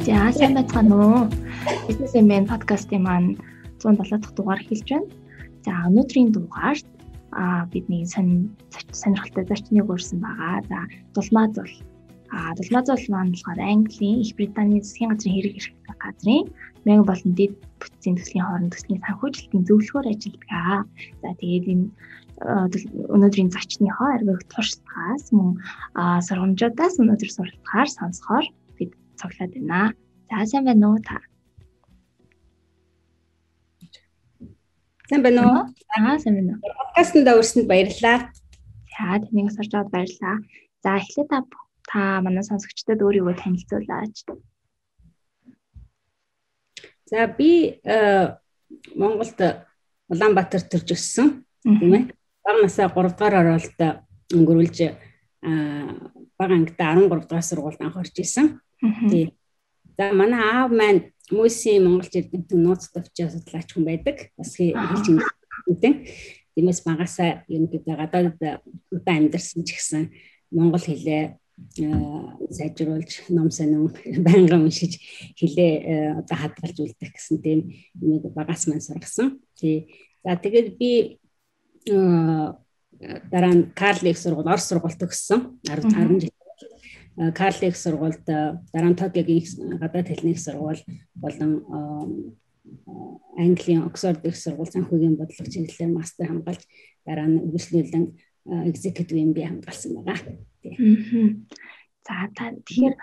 [0.00, 1.28] За сайн байцгаана уу?
[1.84, 3.36] Business Man подкастын маань
[3.84, 5.12] 170 дахь дугаар эхэлж байна.
[5.64, 6.88] За өнөөдрийн дугаарт
[7.36, 8.48] а бидний сонь
[9.00, 10.64] сонирхолтой зочныг урьсан байгаа.
[10.70, 10.78] За
[11.14, 11.72] дулмаа зул.
[12.32, 16.48] А дулмаа зул маань болохоор Английн Их Британий засгийн газрын хэрэг эрхлэх газрын
[16.86, 20.88] мянга болон дэд бүтцийн төслийн хооронд төслийн санхүүжилтийн зөвлөхөөр ажилладаг.
[21.20, 21.86] За тэгээд энэ
[23.14, 25.60] өнөөдрийн зочныхоо аргыг туршлагаас мөн
[26.24, 28.46] сургамжуудаас өнөөдөр суралцахаар сонсохоор
[29.20, 29.80] цуглаад байна.
[30.30, 31.20] За сайн байна уу та?
[35.08, 35.62] Сайн байна уу?
[35.96, 36.60] Аа сайн байна уу?
[36.80, 38.32] Подкастт өрсөнд баярлалаа.
[38.94, 40.36] За таныг сорж аваад баярлалаа.
[40.82, 41.38] За эхлээд та
[41.90, 44.16] та манай сонсогчдод өөрийгөө танилцуулаач.
[47.10, 47.80] За би
[48.94, 49.38] Монголд
[50.10, 52.04] Улаанбаатар төрж өссөн тийм ээ
[52.46, 53.78] бага насаа 3 дугаар оролт
[54.34, 54.78] өнгөрүүлж
[56.38, 58.60] бага ангида 13 дугаар сургуульд анх орж исэн.
[59.10, 59.34] Тий.
[59.98, 64.34] За манай аав маань Мөсийн Монголч эрдэмтэн нууц төвчөө судлаач хүн байдаг.
[64.34, 65.94] Бас хэлж ингэдэг.
[66.56, 68.42] Тиймээс багасаа ерөнхийдөө гадаадд
[68.90, 70.10] удаан амьдарсан ч гэсэн
[70.50, 71.38] монгол хэлээ
[72.50, 73.92] сайжруулж ном сонин
[74.26, 74.98] байнгын уншиж
[75.38, 77.60] хэлээ одоо хадгалж үлдэх гэсэн тийм
[78.00, 79.38] нэг багаас маань сургасан.
[79.54, 79.92] Тий.
[80.24, 80.90] За тэгээд би
[83.30, 86.39] дараа нь Карл их сургууль, Орос сургууль төгссөн 10 10 жил.
[87.38, 90.82] Карл их сургуульд дараа нь Токиогийн гадаад хэлний сургууль
[91.14, 91.52] болон
[93.36, 96.62] Английн Оксфорд их сургууль санхүүгийн бодлого чиглэлээр мастер хамгаалж
[97.04, 98.04] дараа нь үргэлжлүүлэн
[98.70, 100.18] executive MBA хамгаалсан байгаа.
[102.06, 102.94] За та тэгэхээр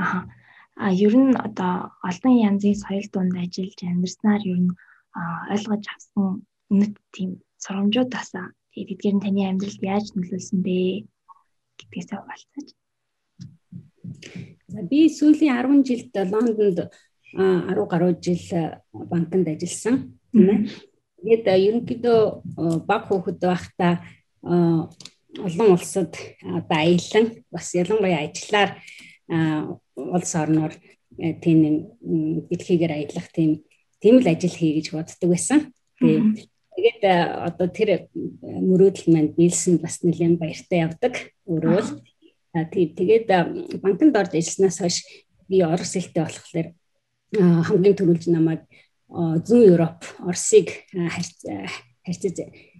[0.00, 0.24] аа
[0.76, 1.74] а ер нь одоо
[2.08, 4.72] олон янзын соёл дунд ажиллаж амьдарснаар ер нь
[5.52, 6.24] ойлгож авсан
[6.72, 7.30] үнэт тийм
[7.64, 8.30] сургамжуудаас
[8.72, 10.76] тэгээд эдгээр нь таны амьдралд яаж нөлөөлсөн бэ
[11.78, 12.68] гэдгээсээ хуваалцаач.
[14.68, 16.78] За би сүүлийн 10 жилд Лондонд
[17.36, 18.44] 10 гаруй жил
[18.92, 20.16] банкнд ажилласан.
[20.32, 22.20] Тэгээд ерөнхийдөө
[22.86, 23.94] баг хүүхэд байхдаа
[24.46, 26.12] олон улсад
[26.42, 28.70] одоо аялан бас ялангуяа ажиллаар
[29.96, 30.72] улс орноор
[31.42, 31.58] тийм
[32.48, 33.64] дэлхийгээр аялах тийм
[34.00, 35.72] тийм л ажил хий гэж боддог байсан.
[36.00, 36.46] Тэгээд
[37.04, 38.08] одоо тэр
[38.42, 41.14] мөрөөдөл манд биелсэн бас нэлээд баяртай явдаг.
[41.48, 41.90] Өөрөө л
[42.72, 43.26] тийм тэгээд
[43.80, 44.96] банкнд орж ажилласнаас хойш
[45.48, 46.68] би орос хэлтэй болохоор
[47.36, 48.64] хамгийн түрүүлж намайг
[49.08, 52.36] зүүн Европ, Оросыг харьцаж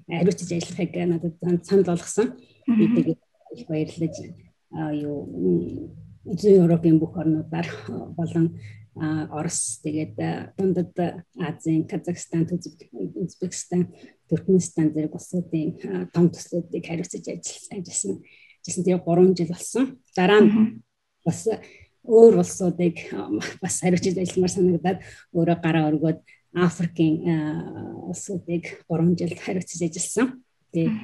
[0.06, 1.34] хариуцж ажиллахыг надад
[1.64, 2.36] санал болгосон.
[2.66, 3.20] Би тэгээд
[3.56, 4.14] их баярлаж
[4.92, 5.96] юу
[6.26, 7.68] зүүн Европын бүх орнуудаар
[8.18, 8.58] болон
[8.96, 10.16] Орос тэгээд
[10.56, 10.96] дундад
[11.36, 13.92] Азийн, Казахстан, Узбекистан,
[14.28, 18.24] Туркменистан зэрэг улсуудын том төслүүдийг хариуцаж ажилласан.
[18.64, 20.00] Жисэн тэгээд 3 жил болсон.
[20.16, 20.80] Дараа нь
[21.28, 21.44] бас
[22.08, 23.04] өөр улсуудыг
[23.60, 24.98] бас хариуцаж ажилламаар санагдаад
[25.36, 26.18] өөрөө гараа өргөөд
[26.56, 27.20] Африкийн
[28.08, 30.40] улсуудыг 3 жил хариуцаж ажилласан.
[30.72, 30.96] Тэгээд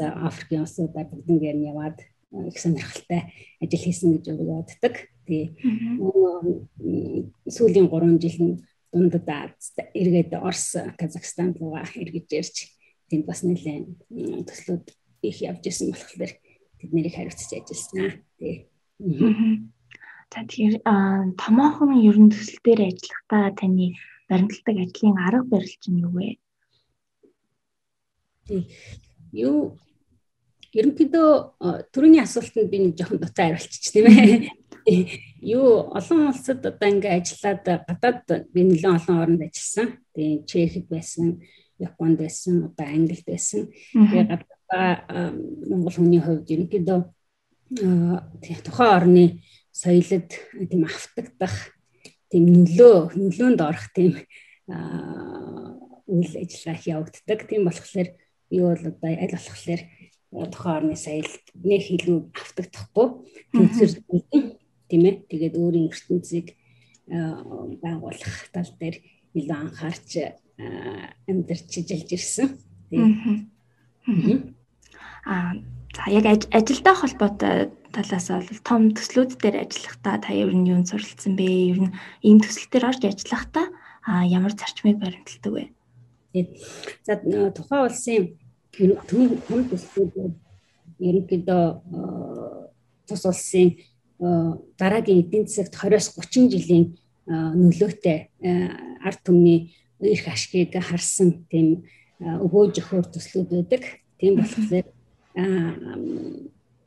[0.00, 2.00] Африкийн улсуудаар бүгднгээр нь яваад
[2.30, 4.94] их сонирхолтой ажил хийсэн гэж боддог.
[5.26, 5.54] Тий.
[7.50, 9.54] Сүүлийн 3 жил нь дундад
[9.94, 12.56] эргээд Орос, Казахстан руугаа эргэж ирж
[13.10, 14.06] тэнд бас нэлээд
[14.46, 14.86] төслүүд
[15.22, 16.32] их явж исэн болохоор
[16.78, 18.18] тэд нэрийг хариуцж ажилласнаа.
[18.38, 18.70] Тий.
[20.30, 20.76] За тэгэхээр
[21.34, 23.98] томоохон ерөн төсөл дээр ажиллахдаа таны
[24.30, 26.38] баримтлагдаг ажлын арга барил чинь юу вэ?
[28.46, 28.62] Тий.
[29.34, 29.78] Юу
[30.74, 31.30] ерөнхийдөө
[31.90, 34.50] төрөний асуултанд би нэг жоохон дутаа хариулчих тийм ээ.
[35.54, 39.98] Юу олон улсад одоо ингээ ажиллаад гадаад би нэлээд олон оронд ажилласан.
[40.14, 41.42] Тэгээ Чехэд байсан,
[41.78, 43.68] Японд байсан, одоо Англид байсан.
[43.92, 45.34] Тэгээ гадаа
[45.66, 46.98] Монгол хүний хувьд ерөнхийдөө
[48.66, 49.24] тухайн орны
[49.74, 50.30] соёлд
[50.70, 51.74] тийм автагдах
[52.30, 54.22] тийм нөлөө нөлөөнд орох тийм
[56.10, 57.38] үйл ажиллагаа явагддаг.
[57.46, 58.08] Тийм болохоор
[58.50, 59.82] би бол одоо аль болохоор
[60.30, 63.06] тухайн орны нэг илүү автагдахгүй.
[63.50, 63.92] Тэнцвэр
[64.86, 65.14] тийм ээ.
[65.26, 66.54] Тэгээд өөрийн ертөнцийг
[67.10, 68.96] байгуулах тал дээр
[69.34, 70.10] илүү анхаарч
[71.26, 72.48] амьдарч жилж ирсэн.
[75.26, 75.58] Аа
[75.90, 76.24] за яг
[76.54, 81.74] ажилдаа холбоотой талаас бол том төслүүд дээр ажиллахдаа та ер нь юунд суралцсан бэ?
[81.74, 83.66] Ер нь ийм төсөл дээр орж ажиллахдаа
[84.30, 85.64] ямар зарчмыг баримталдаг вэ?
[87.02, 88.38] За тухайн улсын
[88.74, 88.96] түн
[89.48, 90.14] түн төслүүд
[91.00, 91.64] ерөнхийдөө
[93.08, 93.76] тус улсын
[94.80, 96.84] дараагийн эдийн засагт 20-с 30 жилийн
[97.30, 98.18] нөлөөтэй
[99.06, 101.84] ард түмний эрх ашгийг харсан тийм
[102.20, 103.82] өгөөж өгөхөр төслүүд байдаг.
[104.20, 104.86] Тийм болохоор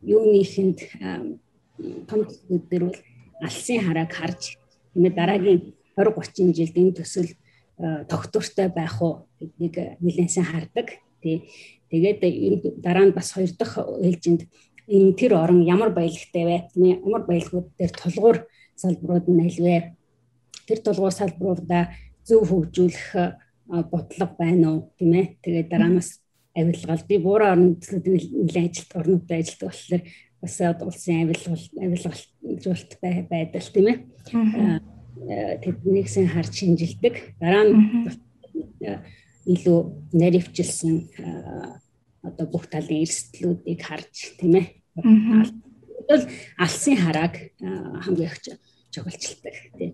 [0.03, 0.79] юуныхэнд
[2.09, 2.99] том төслүүд дээр бол
[3.41, 4.41] алсын харааг харж
[4.93, 7.31] тиймээ дараагийн 20 30 жилд энэ төсөл
[8.09, 11.01] тогтвортой байх уу гэдгийг нэлээдсэн хардаг.
[11.23, 11.47] Тий.
[11.89, 12.19] Тэгээд
[12.83, 14.41] дараа нь бас хоёр дахь ээлжинд
[14.87, 16.57] энэ тэр орон ямар баялагтай вэ?
[16.75, 18.37] Ямар баялагууд дээр тулгуур
[18.75, 19.95] салбарууд нь альвэ?
[20.67, 21.95] Тэр тулгуур салбаруудаа
[22.27, 23.07] зөв хөгжүүлэх
[23.91, 25.25] бодлого байна уу тийм ээ.
[25.43, 26.19] Тэгээд дараанаас
[26.55, 30.03] авилгал би буураа төслүүдийн нэлээд ажилт орнуудад ажилладаг болохоор
[30.41, 32.91] бас улсын авилгал авилгалжуулалт
[33.31, 33.97] байдал тийм ээ.
[35.63, 37.15] Тэднийгсэн харж шинжилдэг.
[37.39, 37.73] Дараа нь
[39.45, 39.79] илүү
[40.15, 40.93] наривчилсан
[42.23, 44.67] одоо бүх талын эрсдлүүдийг харж тийм ээ.
[46.07, 46.27] Тэгвэл
[46.59, 48.37] алсын харааг хамгийн их
[48.93, 49.93] чоглолцдог тийм.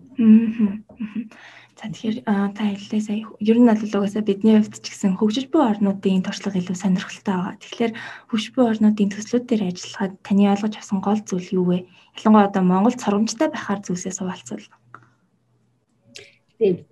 [1.80, 5.63] За тэгэхээр та хэллээ сая ер нь бол угаасаа бидний хувьд ч гэсэн хөгжиж буй
[5.63, 7.56] орнуудын туршлага илүү сонирхолтой байгаа.
[7.56, 7.92] Тэгэхээр
[8.28, 11.88] хөгжиж буй орнуудын төслүүд дээр ажиллахад таны ойлгож авсан гол зүйл юу вэ?
[12.19, 14.68] Ялангуяа одоо Монгол сургамжтай байхаар зүйлсээс хуваалцвал.
[16.60, 16.84] Тийм.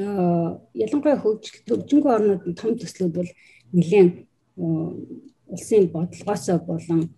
[0.00, 3.30] Аа ялангуяа хөгжингөө орнуудын том төслүүд бол
[3.76, 4.12] нэлээд
[4.56, 7.10] улсын бодлогоосоо болон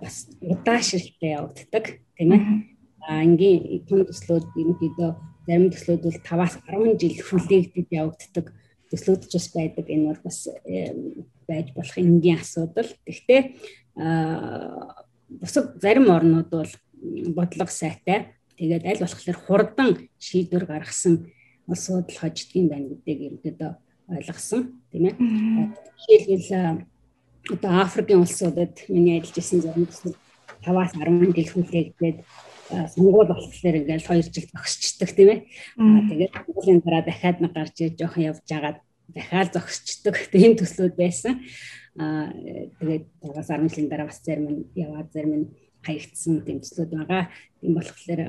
[0.00, 1.84] бас удаашралтай явагддаг
[2.16, 2.42] тийм ээ.
[3.08, 5.10] А ингийн том төслүүд ерөнхийдөө
[5.46, 8.46] зарим төслүүд бол 5-аас 10 жил хүлээгдэж явагддаг
[8.90, 9.86] төслүүд ч бас байдаг.
[9.88, 10.38] Энэ бол бас
[11.48, 12.90] байж болох энгийн асуудал.
[13.06, 13.40] Гэхдээ
[15.40, 16.72] бусад зарим орнууд бол
[17.36, 18.34] бодлого сайтай.
[18.58, 21.30] Тэгээд аль болохоор хурдан шийдвэр гаргасан
[21.68, 23.72] улсууд л хождгийн байна гэдгийг ерөнхийдөө
[24.08, 25.14] ойлгосон тийм ээ.
[26.08, 26.88] Жишээлбэл
[27.54, 30.16] одоо Африкийн улсуудад миний ажиллаж исэн зарим төсөл
[30.64, 32.18] 5-аас 10 жил хүлээгдээд
[32.92, 35.40] сонгуул болохоор ингээл 2 жил зогсчдаг тийм ээ.
[35.76, 38.78] Тэгээд сонгуулийн дараа дахиад нэг гарч ирж жоохон явж агаад
[39.12, 41.40] дахиад зогсчдаг тийм төслүүд байсан.
[41.96, 42.32] Аа
[42.80, 45.46] тэгээд 10 жилийн дараа бас зарим нь яваад зарим нь
[45.84, 47.28] хаягдсан тийм төслүүд байгаа.
[47.60, 48.20] Тийм болохоор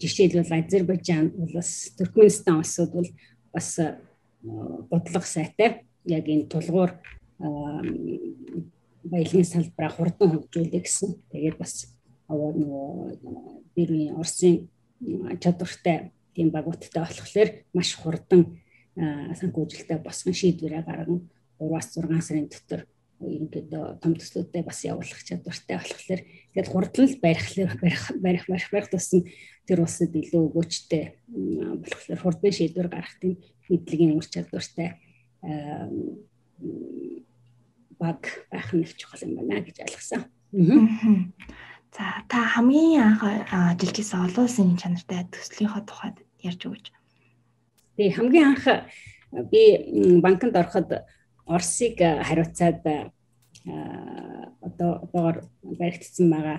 [0.00, 3.08] жишээлбэл Азербайджан улс, Туркменстан улсууд бол
[3.52, 3.78] бас
[4.90, 6.92] бодлого сайтай яг энэ тулгуур
[7.38, 11.14] баялагын салбараа хурдан хөгжүүлэх гэсэн.
[11.30, 11.86] Тэгээд бас
[12.28, 13.18] нөгөө
[13.76, 14.68] бэрийн Оросын
[15.40, 18.58] чадвартай тийм багуудтай болохоор маш хурдан
[18.96, 21.28] санхүүжилттэй босгон шийдвэрээ гарган
[21.60, 22.86] 3-аас 6 сарын дотор
[23.20, 26.20] ерөнхийдөө том төслүүдэд бас явуулах чадвартай болохоор
[26.52, 27.48] тэгээд хурдан л барих
[27.80, 29.24] барих барих барих тусам
[29.64, 31.04] тэр улсад илүү өгөөчтэй
[31.80, 33.40] болохоор хурдан шийдвэр гаргах тийм
[33.72, 35.00] мэдлэгийн ур чадвартай
[37.98, 38.20] баг
[38.52, 40.22] байх нь их чухал юм байна гэж ойлгосон.
[41.96, 46.86] За та хамгийн анх ажиллаж исэн олон улсын чанартай төслийнхөө тухайд ярьж өгөөч.
[47.96, 48.64] Би хамгийн анх
[49.50, 49.62] би
[50.20, 51.08] банкнд ороход
[51.46, 52.82] Оросыг хариуцаад
[54.66, 56.58] одоо одоогор баригдсан байгаа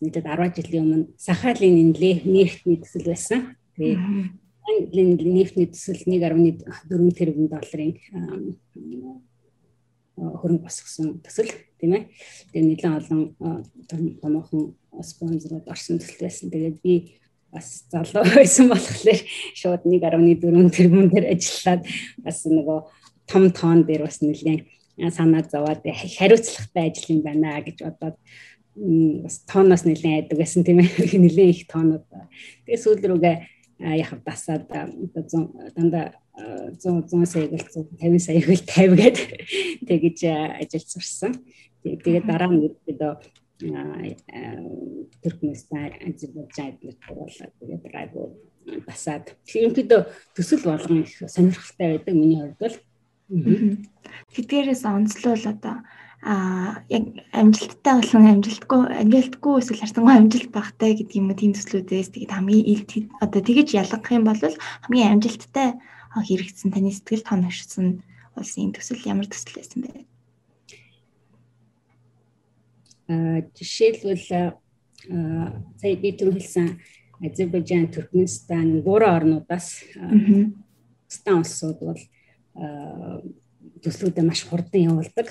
[0.00, 3.56] нийлээд 10 жилийн өмнө Сахалин нефтний төсөл байсан.
[3.76, 3.98] Тэгээ
[5.38, 7.92] нефтний төсөл 1.4 тэрбум долларын
[10.14, 11.50] хөрөнгө босгосон төсөл
[11.80, 12.02] тийм ээ.
[12.52, 13.20] Тэгээ нэлээд олон
[14.20, 16.50] томоохон спонсорууд орсон төсөл байсан.
[16.50, 17.18] Тэгээд би
[17.54, 19.18] бас залуу байсан болохоор
[19.54, 21.82] шууд 1.4 тэрбум дээр ажиллаад
[22.18, 22.78] бас нөгөө
[23.26, 24.66] том тоон дээр бас нэлээд
[25.10, 28.16] санаа зовоод хариуцлагатай ажил юм байна гэж бодоод
[29.24, 30.90] бас тооноос нэлээд айдаг байсан тийм ээ.
[31.24, 32.04] Нэлээд их тоонууд.
[32.66, 33.36] Тэгээ сүүл рүүгээ
[33.98, 37.66] яхав дасаад дандаа 100 100 сая гэл
[37.98, 39.18] 50 сая гэл 50 гээд
[39.88, 41.32] тэгэж ажиллаж сурсан.
[41.82, 43.12] Тэгээд дараа нь ерөөдөө
[45.22, 48.26] Туркменстан Азербайджан эднэр болоод тэгээд айгуу
[48.86, 50.00] басаад ерөнхийдөө
[50.34, 52.76] төсөл болгон их сонирхолтой байдаг миний хувьд бол.
[53.28, 55.80] Тэдгээрээс онцлол одоо
[56.24, 57.04] а яг
[57.36, 62.64] амжилттай болон амжилтгүй амжилтгүй эсвэл харсангүй амжилт багтай гэдэг юм уу тийм төслүүдээс тэгээд хамгийн
[62.64, 62.90] илт
[63.20, 65.68] одоо тэгэж ялгах юм бол хамгийн амжилттай
[66.16, 68.00] хэрэгцсэн таны сэтгэл тоногшсон
[68.36, 69.90] улсын төсөл ямар төсөл байсан бэ?
[73.12, 74.24] Аа жишээлбэл
[75.76, 76.80] сая би түр хэлсэн
[77.20, 79.84] Азербайджан, Туркменстан, гурван орнуудаас
[81.08, 82.00] стан улсууд бол
[82.54, 85.28] төслүүдэд маш хурдан явуулдаг.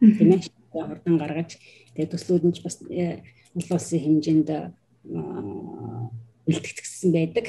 [0.00, 0.48] Тийм ээ.
[0.72, 1.56] Хурдан гаргаж
[1.96, 3.24] тэгээ төслүүд нь ч бас э,
[3.56, 4.48] олон улсын хэмжээнд
[6.46, 7.46] бэлтгэгдсэн байдаг.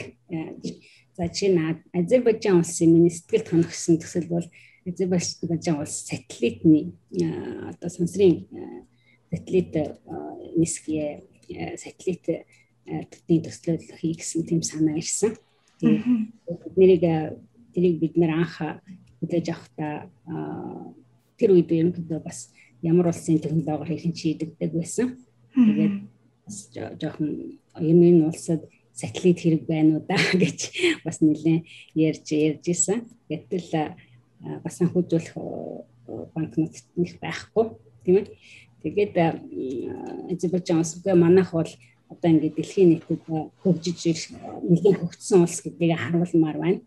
[1.17, 4.47] За жишээ нь Азербайджан улсын миний сэтгэл тоногсон төсөл бол
[4.85, 8.47] Азербайджан улс сателлитний одоо сансрын
[9.31, 9.75] сателлит
[10.55, 11.27] нисгие
[11.75, 12.47] сателлит
[12.87, 15.35] төдний төслөл хий гэсэн тийм санаа ирсэн.
[15.81, 17.03] Тэгээд нэрийг
[17.73, 18.61] тэрийг бид нэр анх
[19.19, 19.95] хүлээж авахдаа
[21.37, 22.49] тэр үед ерөнхийдөө бас
[22.81, 25.17] ямар улсын технологиор нь шийдэгдэг байсан.
[25.53, 25.95] Тэгээд
[26.45, 28.61] бас жоохон энэ улсад
[28.93, 30.59] сателлит хэрэг байна уу да гэж
[31.05, 33.05] бас нэлээд ярьж ярьж исэн.
[33.29, 33.93] Гэтэл
[34.63, 35.33] бас санхүүжүүлэх
[36.33, 37.65] банкнууд их байхгүй
[38.05, 38.27] тийм ээ.
[38.83, 39.13] Тэгээд
[40.33, 41.69] Азербайджан улс үгүй манайх бол
[42.09, 43.21] одоо ингээд дэлхийн нийтэд
[43.61, 43.99] хөгжиж
[44.65, 46.79] нэлээд хөгжсөн улс гэдгийг харуулмаар байна.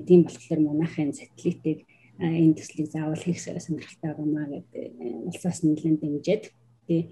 [0.00, 1.84] Тийм болохоор манайхын сателлитыг
[2.18, 4.84] энэ төслийг заавал хийх сонирхолтой байгаамаа гэдэг
[5.28, 6.42] улсаас нэлээд дэмжиж
[6.86, 7.02] тий.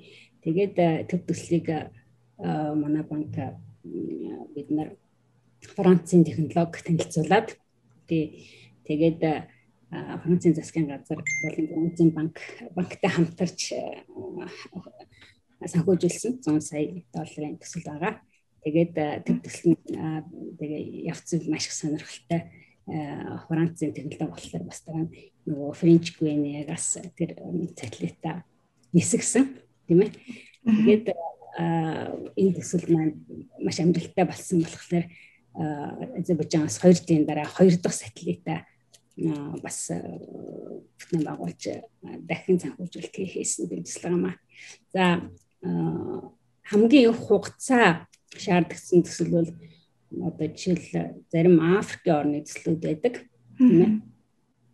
[0.40, 0.76] Тэгээд
[1.08, 1.66] төв төслийг
[2.38, 3.37] манай банк
[4.54, 4.96] бид нар
[5.60, 7.58] Францын технологи танилцуулаад
[8.08, 8.49] тий.
[8.87, 9.20] Тэгээд
[9.90, 12.37] Францын засгийн газар болон Францын банк
[12.76, 13.72] банктай хамтарч
[15.60, 18.20] санхүүжүүлсэн 100 сая долларын төсөл байгаа.
[18.64, 19.76] Тэгээд тэр төсөл
[20.60, 22.69] тэгээ явц маш их сонирхолтой
[23.47, 25.06] Францын технологи болохоор бас дараа
[25.47, 27.38] нөгөө Френч Гвенегас тэр
[27.78, 28.42] сателлита
[28.92, 29.47] нисгсэн
[29.87, 30.11] тийм ээ.
[30.66, 31.06] Тэгээд
[32.35, 33.14] энэ төсөл маань
[33.62, 35.06] маш амжилттай болсон болохоор
[36.18, 38.66] Азербайджанаас 2 жилийн дараа 2 дахь сателлита
[39.62, 41.62] бас бүтэн байгуулж
[42.26, 44.35] дахин санхүүжүүлэлт хийсэн гэж төслөө.
[44.94, 45.30] За
[46.70, 49.49] хамгийн их хугацаа шаардлагатай төсөл бол
[50.11, 53.14] одоо жишээл зарим Африкийн орны төслүүд байдаг
[53.59, 53.90] тийм ээ.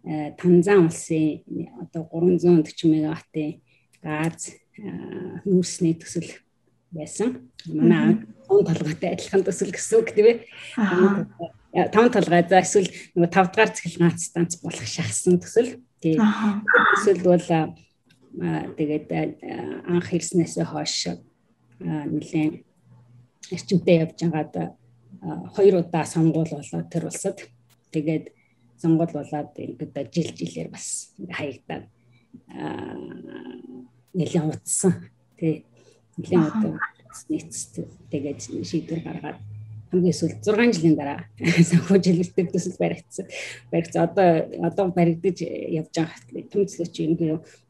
[0.07, 1.45] Э, Танзан улсын
[1.83, 3.61] одоо 340 мегаваттын
[4.01, 4.87] газ э,
[5.45, 6.31] нүүрсний төсөл
[6.95, 7.51] байсан.
[7.69, 10.39] Манай таван толгойтой адилхан төсөл гэсэн үг тийм ээ.
[11.93, 12.89] Таван толгой за эсвэл
[13.19, 15.83] нөгөө 5 дахь цэглэн станц болох шахсан төсөл.
[16.01, 16.23] Тийм.
[16.97, 17.45] Төсөл бол
[18.79, 19.09] тэгээд
[19.85, 21.19] анх ирснээсээ хойш
[21.83, 22.65] нэлээд
[23.53, 24.77] эрчимтэй явж байгаад
[25.57, 27.39] хоёр удаа сонгуул болоод тэр улсад
[27.93, 28.25] тэгээд
[28.79, 31.85] сонгуул болоод ингээд жил жилээр бас хаягдаад
[34.15, 34.93] нэлээд утсан
[35.39, 35.65] тий
[36.17, 36.79] нэлээд удаа
[37.31, 38.39] нийцтэй тэгээд
[38.71, 39.39] шийдвэр гаргаад
[39.91, 41.21] хамгийн сүүл 6 жилийн дараа
[41.71, 43.27] санхүүжилттэй төсөл баригдсан.
[43.71, 44.03] Баригдсан.
[44.03, 44.29] Одоо
[44.67, 47.27] одоо баригдаж явж байгаа тэмцлэгч юм би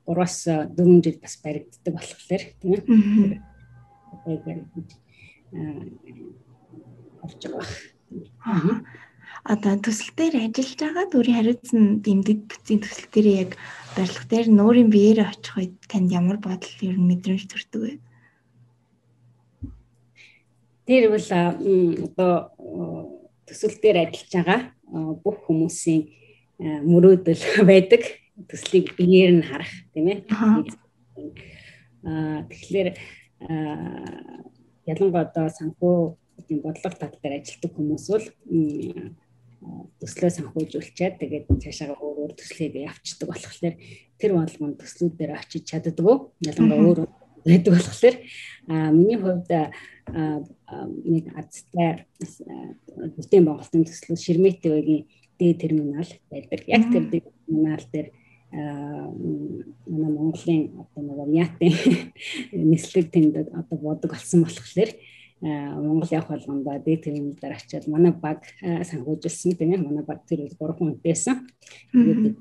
[0.08, 0.36] 3-аас
[0.74, 3.40] 4 жил бас баригддаг болохоор тийм ээ.
[4.24, 4.88] Баригдаж
[7.20, 8.80] болж байгаа.
[9.46, 13.50] Одоо төсөл дээр ажиллаж байгаа дүрийн хариуцсан дэмдэг бүтцийн төсөл дээр яг
[13.94, 17.92] барилга дээр нуурын биеэр очих үед танд ямар бодол ер нь мэдрэмж төрдөг вэ?
[20.86, 21.28] Тэр бол
[22.06, 22.32] одоо
[23.46, 24.60] төсөл дээр ажиллаж байгаа
[25.22, 26.02] бүх хүмүүсийн
[26.90, 28.02] мөрөөдөл байдаг
[28.50, 30.18] төслийг биеэр нь харах тийм ээ.
[32.06, 32.88] Аа тэгэхээр
[34.86, 35.96] ялангуяа одоо санхүү
[36.44, 38.26] тийм бодлого тал дээр ажилладаг хүмүүс бол
[40.00, 43.74] төслөө санхүүжүүлчихэд тэгээд цаашаа өөр өөр төслийг явцдаг болохоор
[44.20, 47.00] тэр болгонд төслүүдээр очиж чаддгүй ялангуяа өөр
[47.46, 48.16] байдаг болохоор
[48.68, 52.04] а миний хувьд нэг азтай
[53.16, 55.06] бүтээн байгуулалтын төслүүд Шерметевгийн
[55.38, 56.64] Д терминал байдаг.
[56.66, 58.08] Яг тэр терминал дээр
[58.52, 61.74] манай Монголын одоо нэг Мятын
[62.72, 64.90] нислэг тэнд одоо бодог болсон болохоор
[65.40, 70.48] Монгол явах болгондоо дээд тэрийн дээр очиад манай баг санхүүжилсэн тийм ээ манай баг тэр
[70.48, 71.44] 3 хүн байсан.
[71.92, 72.36] Тэгээд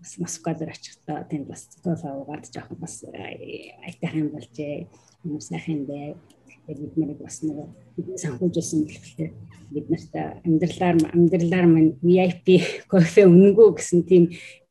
[0.00, 4.88] бас Москва дээр очихдаа тэнд бас цоолоогаад жоохон бас айтайхан болжээ.
[5.20, 6.16] Хүмүүс сайхан дээ.
[6.66, 7.60] Тэгээд бид нарыг бас нэг
[8.16, 9.30] санхүүжилсэн болохоор
[9.72, 10.12] бид нарт
[10.48, 14.24] амьдралаар амьдралаар мань VIP кофе үнэнгүү гэсэн тийм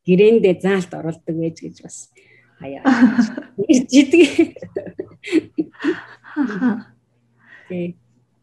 [0.06, 2.10] гэрээндээ заалт оролдог байж гэж бас
[2.58, 2.82] хаяа.
[3.72, 4.58] Ирж идэг.
[7.68, 7.96] Тий.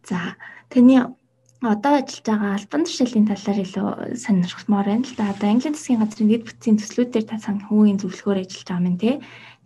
[0.07, 0.35] За
[0.69, 1.15] таны
[1.61, 5.35] одоо ажиллаж байгаа албан тушаалын талаар илүү сонирхмоор байна л да.
[5.35, 9.15] Одоо Английн засгийн газрын дэд бүтцийн төслүүдээр та санхүүгийн зөвлөхөөр ажиллаж байгаа юм тий.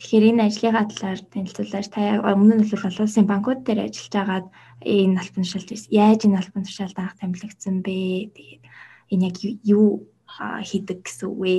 [0.01, 2.01] Тэгэхээр энэ ажлынхаа талаар танилцуулаач та
[2.33, 4.47] өмнө нь бол олон улсын банкуд дээр ажиллаж байгаад
[4.81, 7.97] энэ албан тушаалд яаж энэ албан тушаалд анх томилогдсон бэ?
[8.33, 8.63] Тэгээд
[9.13, 9.87] энэ яг юу
[10.65, 11.55] хийдэг гэсэн үг вэ?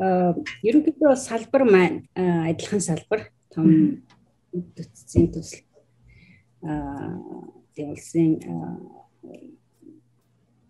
[0.00, 0.32] Аа
[0.64, 4.00] ерөнхийдөө салбар маань адилхан салбар том
[4.54, 5.64] бүтцийн төсөл
[6.62, 7.10] аа
[7.74, 8.30] тийм улсын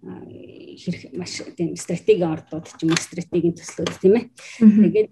[0.04, 4.24] хэрэг маш тийм стратегийн ордууд ч юм уу стратегийн төслүүд тийм ээ.
[4.60, 5.10] Тэгээд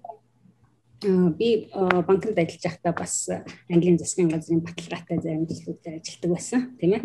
[1.39, 3.29] би банкнд ажиллаж байхдаа бас
[3.73, 7.03] Английн засгийн газрын баталгаатай зарим төслүүдээр ажилладаг байсан тийм ээ.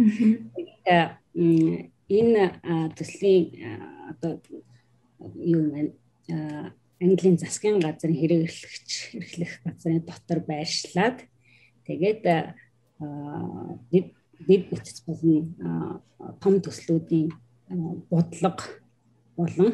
[2.08, 2.44] Энэ
[2.96, 3.44] төслийн
[4.12, 4.40] одоо
[5.36, 5.82] юу вэ?
[7.00, 11.24] Английн засгийн газрын хэрэглэгч эрхлэх газрын дотор байршлаад
[11.88, 12.22] Тэгээд
[14.48, 15.56] дэд бүтц болон
[16.42, 17.32] том төслүүдийн
[18.10, 18.64] бодлого
[19.38, 19.72] болон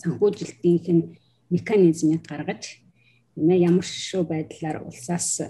[0.00, 1.04] санхүүжилтийнх нь
[1.50, 2.80] механизмыг гаргаж
[3.36, 5.40] ээ ямар шүү байдлаар улсаас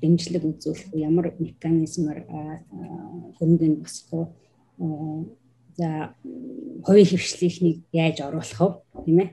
[0.00, 2.20] дэмжлэг үзүүлэх ямар механизмаар
[3.36, 4.30] хөрөнгөнд босгох
[5.78, 6.14] за
[6.86, 9.02] хувийн хөвшлийнхнийг яаж оруулах вэ?
[9.04, 9.30] Тийм ээ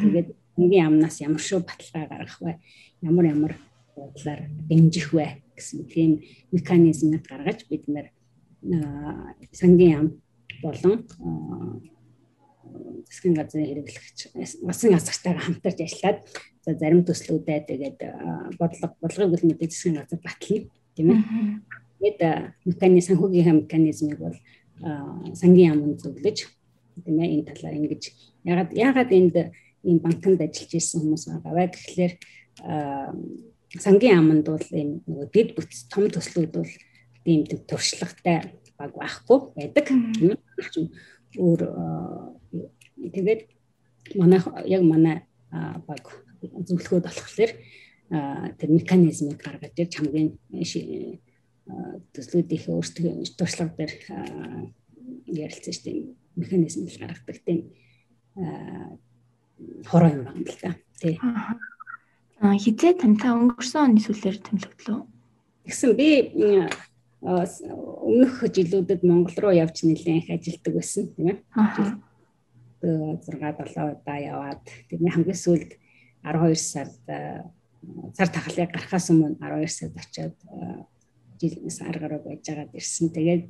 [0.00, 0.28] тэгээд
[0.60, 2.52] нэгэн амнаас ямар шүү баталгаа гаргах вэ?
[3.02, 3.52] Ямар ямар
[3.96, 6.22] бодлоор дэмжих вэ гэсэн тийм
[6.52, 8.06] механизмыг гаргаж бид нэр
[9.52, 10.06] сангийн ам
[10.62, 11.06] болон
[13.08, 14.18] засгийн газрын хэрэглэгч
[14.66, 16.18] басан азартайгаа хамтарч ажиллаад
[16.64, 17.98] за зарим төслүүдэд тэгээд
[18.58, 21.20] бодлого бодлогын бүлмэдийн засгийн газар батлна тийм ээ.
[22.00, 22.20] Тэгээд
[22.64, 24.36] механизм санхүүгийн механизмыг бол
[25.40, 26.38] сангийн яамд зөвлөж
[27.04, 28.02] тийм ээ энэ талаар ингэж
[28.44, 29.36] ягаад ягаад энд
[29.84, 32.12] ийм банкнд ажиллаж ирсэн хүмүүс байгаа вэ гэхлээр
[33.80, 36.72] сангийн яамд бол ийм нөгөө дэд бүтц том төслүүд бол
[37.26, 39.86] ийм туршлагатай баг байхгүй байдаг.
[41.34, 41.60] Өөр
[43.10, 43.40] тэгээд
[44.14, 44.40] манай
[44.70, 45.16] яг манай
[45.50, 46.04] баг
[46.38, 47.52] зөвлөхөд болохоор
[48.58, 50.38] тэр механизмыг гаргаж ирж хамгийн
[52.14, 53.92] төслүүдийнхээ өөрсдөө туршлага дээр
[55.26, 55.98] ярилцсан шүү дээ
[56.36, 57.60] механизм гаргадаг тийм
[59.88, 60.70] хороо юм байна л да.
[61.00, 61.18] Тий.
[61.18, 61.73] Аа
[62.42, 65.06] хизээ тантай өнгөрсөн оны сүүлээр томилогдлоо.
[65.64, 66.08] Тэгсэн би
[67.24, 71.38] өмнөх жилүүдэд Монгол руу явж нэлээд их ажилладаг байсан тийм ээ.
[71.56, 71.96] Аа.
[72.84, 75.70] 6 7 удаа яваад тэрний хамгийн сүүлд
[76.20, 77.00] 12 сард
[78.12, 80.36] цар тахлыг гарахаас өмнө 12 сард очиод
[81.40, 83.08] жилээс арга руу байж байгаад ирсэн.
[83.08, 83.44] Тэгээд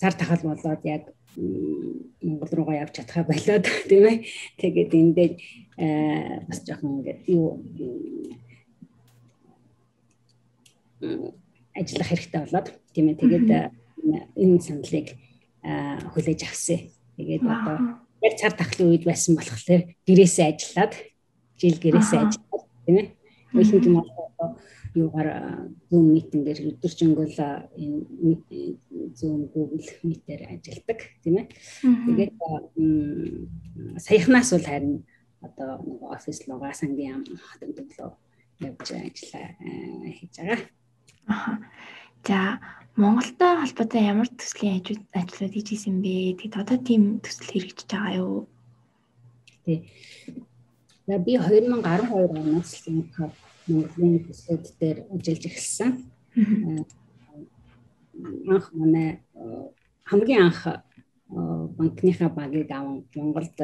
[0.00, 4.18] цар тахал болоод яг Монгол руугаа явж чадхаа болоод тийм ээ.
[4.60, 5.28] Тэгээд эндээ
[6.46, 7.58] бас жоохон ингээд юу
[11.74, 13.20] ажиллах хэрэгтэй болоод тийм ээ.
[13.20, 13.48] Тэгээд
[14.38, 15.08] энэ саналыг
[16.14, 16.80] хүлээж авсан.
[17.18, 17.76] Тэгээд одоо
[18.22, 20.92] яг цар тахлын үед байсан болохоор гэрээсээ ажиллаад
[21.58, 23.08] жил гэрээсээ ажиллаад тийм ээ.
[23.54, 24.58] Ихэнх юм одоо
[24.94, 25.28] юугаар
[25.90, 28.38] Zoom митингээр өдөржингөл энэ
[29.18, 31.46] Zoom Google Meet-ээр ажилладаг тийм ээ.
[31.82, 32.32] Тэгээд
[33.98, 34.94] саяхнаас бол харин
[35.42, 35.70] одоо
[36.14, 38.10] офис лугаа сангийн ам хөдөлгөөлөө
[38.66, 39.48] явж ажиллаа
[40.16, 40.60] хийж байгаа.
[41.28, 41.58] Аа.
[42.26, 42.38] За
[42.96, 44.80] Монголтой холбоотой ямар төслийн
[45.12, 46.38] ажлууд хийж исэн бэ?
[46.38, 48.46] Тэгээд одоо тийм төсөл хэрэгжиж байгаа юу?
[49.66, 49.78] Тий.
[51.06, 53.04] За би 2012 оноос л
[53.68, 55.90] Монголын төслүүд дээр ажиллаж эхэлсэн.
[58.48, 59.20] Анх манай
[60.04, 60.60] хамгийн анх
[61.28, 63.56] банкныхаа багийг аван Монголд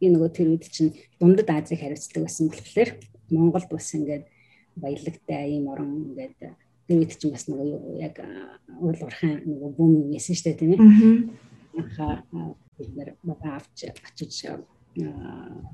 [0.00, 2.90] би нөгөө тэр үед чинь дундад Азийг хариуцдаг байсан болохоор
[3.30, 4.26] Монголд бас ингээд
[4.76, 6.34] баялагтай ийм орон ингээд
[6.86, 8.18] тэр үед чинь бас нөгөө яг
[8.82, 10.82] уул урхан нөгөө бүүм юм яасан шүү дээ тийм ээ.
[11.78, 12.26] Анхаа
[12.76, 12.90] бид
[13.22, 14.50] бага авч очиж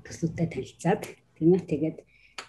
[0.04, 1.02] төслүүдтэй танилцаад
[1.36, 1.98] тийм ээ тэгээд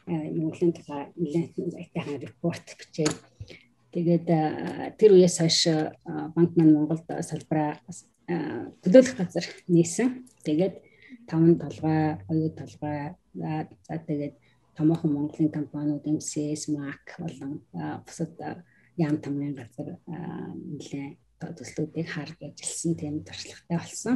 [0.08, 3.16] Монголын тухай нэлээд айтайхан репорт бичээд
[3.94, 4.28] тэгээд
[4.98, 5.60] тэр үеэс хойш
[6.36, 7.80] банк маань Монголд салбараа
[8.84, 10.26] төлөөлөх газар нээсэн.
[10.46, 10.76] Тэгээд
[11.28, 14.36] таван толгой, оюу толгой за тэгээд
[14.76, 17.62] томоохон Монголын компаниуд MCS, MAC болон
[18.06, 18.32] бусад
[18.98, 24.16] яам тамгын газар нэлээд төслүүдийг харж ажилласан тийм туршлагатай болсон.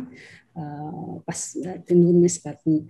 [1.25, 2.85] Бас тэрнээс гадна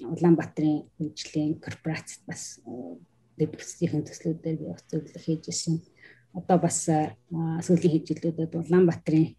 [0.00, 2.60] Улаанбаатарын хөгжлийн корпорацид бас
[3.36, 5.80] дэд бүтцийн төслүүдээр би зөвлөх хийж ирсэн.
[6.36, 9.36] Одоо бас сүүлийн хэвжлүүдэд Улаанбаатарын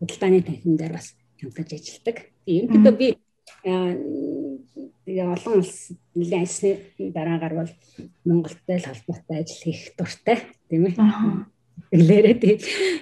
[0.00, 2.16] худалдааны танхим дээр бас хамтарч ажилладаг.
[2.44, 3.08] Ерөнхийдөө би
[3.64, 6.70] тэгээ олон улс нэлээд ажсны
[7.16, 7.72] дараагаар бол
[8.24, 10.96] Монголтой л холбоотой ажил хийх дуртай тийм ээ.
[11.90, 12.58] Тэглээрээ тийм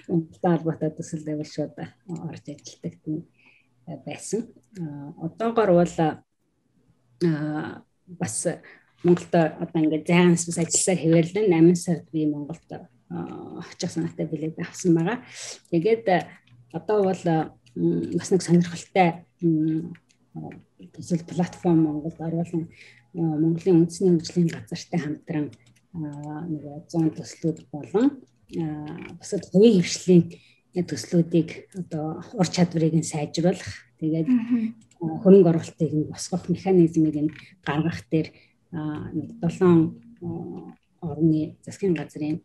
[0.06, 3.26] Монголтой холбоотой төсөлдөө бол шууд орж ажилладаг тийм
[4.06, 4.40] байсан.
[5.18, 5.94] Одоогор бол
[7.20, 8.46] бас
[9.04, 12.66] Монголд одоо ингээд зайнаас бас ажилласаар хэвэрлэн 8 сард би Монголд
[13.08, 15.22] очих санаатай билет авсан байгаа.
[15.70, 16.06] Тэгээд
[16.72, 17.22] одоо бол
[18.18, 19.24] бас нэг сонирхолтой
[20.92, 22.68] төсөл платформ Монголд оруулан
[23.14, 25.50] Монголын үндэсний хөгжлийн газартай хамтран
[25.94, 28.20] нэг 100 төслүүд болон
[29.18, 30.24] бусад хувийн хвшлийн
[30.74, 34.28] төслүүдийг одоо ур чадварыг нь сайжруулах тэгээд
[35.00, 37.34] хөрөнгө оруулалтыг нь босгох механизмыг нь
[37.66, 38.28] гаргах дээр
[39.14, 39.94] нэг 7
[41.00, 42.42] орны засгийн газрын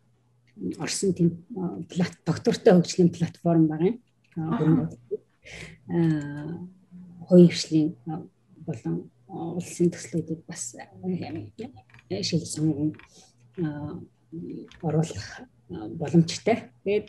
[0.78, 1.30] орсон тийм
[2.26, 3.98] доктортой хөгжлийн платформ байгаа юм.
[7.28, 7.96] Хоёр хвшлийн
[8.66, 10.76] болон улсын төслүүдэд бас
[12.22, 12.94] шил сонгон
[14.82, 15.26] оруулах
[15.68, 16.70] боломжтой.
[16.84, 17.06] Тэгээд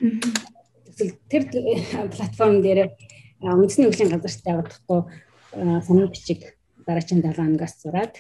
[1.30, 1.44] тэр
[2.10, 2.90] платформ дээр
[3.42, 5.02] үндэсний хөгжлийн газартай удахгүй
[5.56, 6.42] санал бичиг
[6.86, 8.16] дараагийн 7 хоногоос зураад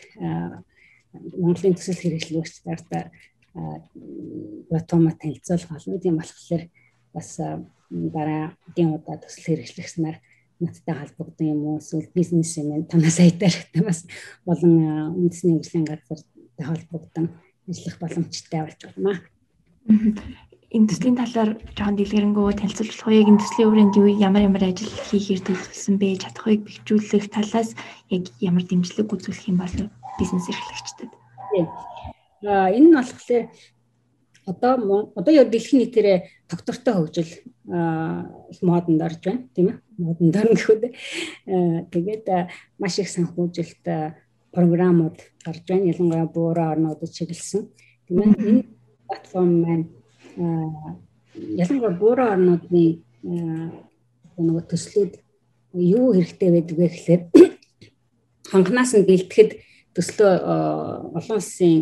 [1.14, 3.12] Монголын төсөл хэрэглэгч дарта
[4.70, 6.64] платформа танилцуулах олон юм болохоор
[7.14, 7.30] бас
[7.90, 10.18] дараагийн удаа төсөл хэрэглэгчнэр
[10.60, 14.08] надтай холбогдсон юм уу эсвэл бизнесмен танаас айтаар бас
[14.48, 14.74] болон
[15.20, 17.26] үндэсний хөгжлийн газартай холбогдсон
[17.68, 19.22] ажиллах боломжтой болж байна.
[20.76, 23.16] Энэ төслийн талаар жоохон дэлгэрэнгүй танилцуулах уу?
[23.16, 26.20] Яг энэ төслийн өрөөнд юу ямар ямар ажил хийхээр төлөвлөсөн бэ?
[26.20, 27.80] Чадахыг бэхжүүлэх талаас
[28.12, 29.76] яг ямар дэмжлэг үзүүлэх юм бол
[30.20, 31.12] бизнес эрхлэгчдэд.
[32.44, 33.48] Аа энэ нь болохоор
[34.52, 36.18] одоо одоо яг дэлхийн нийтээрээ
[36.52, 37.32] доктортой хөгжил
[38.52, 39.78] их модонд орж байна тийм ээ.
[39.96, 40.84] Модонд орно гэхүүд
[41.88, 42.26] тэгээд
[42.84, 43.84] маш их санхүүжилт
[44.52, 45.88] програмууд гарч байна.
[45.88, 47.64] Ялангуяа буураа орнуудад чиглэсэн.
[48.12, 48.64] Тийм ээ энэ
[49.08, 49.88] платформ маань
[50.36, 53.02] ялангуяа буураа орнуудын
[54.38, 55.14] нөгөө төслүүд
[55.74, 57.22] юу хэрэгтэй байдаг вэ гэхээр
[58.52, 59.52] ханхнаас нь бэлтгэхэд
[59.96, 60.34] төслөө
[61.16, 61.76] олон улсын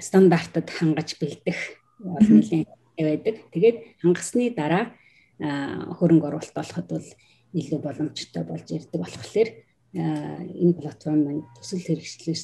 [0.00, 1.60] стандартад хангаж бэлдэх
[2.00, 3.36] бол нэлээд байдаг.
[3.52, 4.92] Тэгээд хангасны дараа
[5.40, 7.08] хөрөнгө оруулалт олоход бол
[7.52, 9.50] илүү боломжтой болж ирдэг болохоор
[9.94, 12.42] энэ платформ маань төсөл хэрэгслээс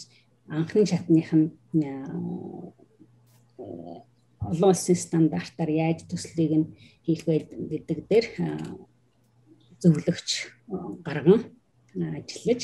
[0.51, 1.47] анхны шатных нь
[4.51, 6.71] олон улсын стандартаар яаж төслийг нь
[7.07, 8.27] хийх вэ гэдэг дээр
[9.83, 10.29] зөвлөгч
[11.07, 11.41] гарган
[11.95, 12.61] ажиллаж.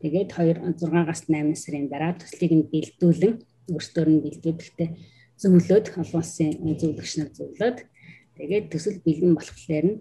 [0.00, 3.34] Тэгээд 2 6-аас 8 сарын дараа төслийг нь бэлдүүлэн
[3.72, 4.88] өөрсдөр нь бэлдүүлэхдээ
[5.40, 7.78] зөвлөд олон улсын зөвлөгч нар зөвлөд
[8.36, 9.96] тэгээд төсөл бэлэн болохоор нь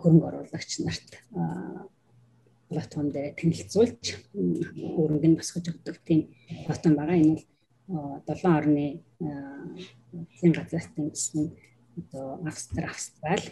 [0.00, 1.08] хөрөнгө оруулагч нарт
[2.68, 6.20] платформ дээр танилцуулж хөрөнгө нь босгож өгдөг тийм
[6.66, 7.16] платформ байгаа.
[7.16, 7.42] Энэ
[7.88, 8.86] бол 7 орны
[10.12, 11.44] засгийн газраас тэмцсэн
[11.98, 13.44] одоо Австри, Австрал,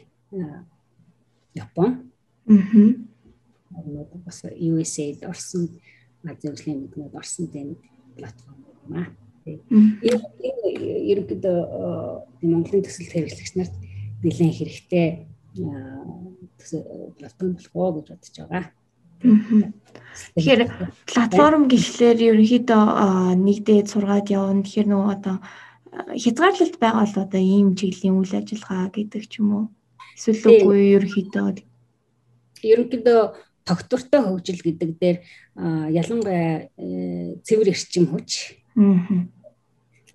[1.54, 2.12] Япон.
[2.48, 2.96] Аа.
[4.24, 5.68] бас USA-д орсон
[6.24, 7.68] Азийн хөгжлийн мэднүүд орсон тийм
[8.16, 9.10] платформ байна.
[11.10, 11.58] Ерөнхийдөө
[12.42, 13.74] Монголын төсөл хэрэглэгч нарт
[14.22, 15.08] нэлээд хэрэгтэй
[17.18, 18.64] платформ болов гэж бодож байгаа.
[19.22, 20.62] Тэгэхээр
[21.08, 22.84] платформ гэхлээр ерөнхийдөө
[23.36, 24.64] нэгдээд сургаад явна.
[24.64, 25.36] Тэгэхээр нөгөө одоо
[26.16, 29.64] хязгаарлалт байгаа бол одоо ийм чиглэлийн үйл ажиллагаа гэдэг ч юм уу.
[30.16, 31.48] Эсвэл үгүй ерөнхийдөө?
[32.64, 33.20] Ерөнхийдөө
[33.64, 35.18] тогтвортой хөгжил гэдэг дээр
[35.90, 38.56] ялангуяа э, цэвэр эрчим хүч.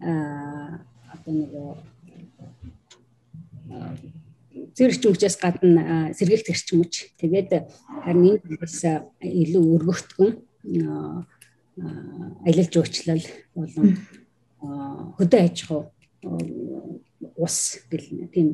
[0.01, 0.81] Аа
[1.13, 1.51] одоо нэг
[4.75, 7.49] цэвэр эрчим хүчээс гадна сэргээлт эрчим хүч тэгээд
[8.03, 8.77] харин энэ бас
[9.19, 10.31] илүү өргөгдгөн
[12.45, 13.23] аялал жуулчлал
[13.55, 13.87] болон
[15.17, 15.83] хөдөө аж ахуй
[17.41, 17.57] ус
[17.89, 18.47] гэл тийм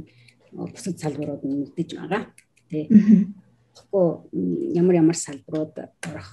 [0.51, 2.23] бусад салбарууд нэгдэж байгаа.
[2.69, 4.07] Тэ тэгэхгүй
[4.79, 5.75] ямар ямар салбарууд
[6.07, 6.31] орох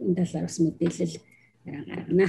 [0.00, 1.14] энэ талаар бас мэдээлэл
[1.64, 2.26] гаргана.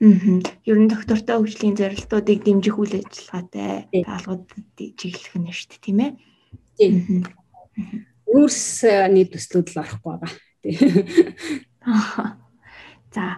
[0.00, 4.48] Ер нь доктортой хөгжлийн зорилтуудыг дэмжих үйл ажиллагаатай даалгаврууд
[4.96, 6.12] чиглэх нь шүү дээ, тийм ээ?
[6.80, 7.28] Тийм.
[8.24, 10.32] Өөрсний төслүүд л орохгүй байгаа.
[13.12, 13.36] За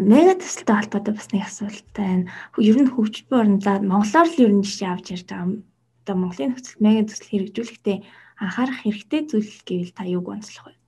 [0.00, 2.32] мега төсөлтэй холбоотой бас нэг асуулт байна.
[2.56, 5.60] Ер нь хөгжбөө орнолаа монголоор л ер нь жишээ авч ярьж байгаа.
[6.08, 7.98] Одоо Монголын нөхцөл мега төсөл хэрэгжүүлэхдээ
[8.40, 10.81] анхаарах хэрэгтэй зүйл гэвэл та юуг онцлох вэ?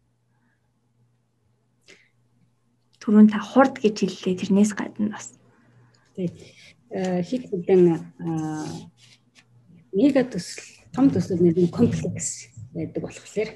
[3.04, 5.36] Түрүүн та хурд гэж хэллээ тэрнээс гадна бас.
[6.16, 6.32] Тэг.
[7.28, 8.00] Хит хүлэн
[9.92, 10.64] мега төсөл
[10.94, 13.50] том төсөл нэг комплекс байдаг болохоор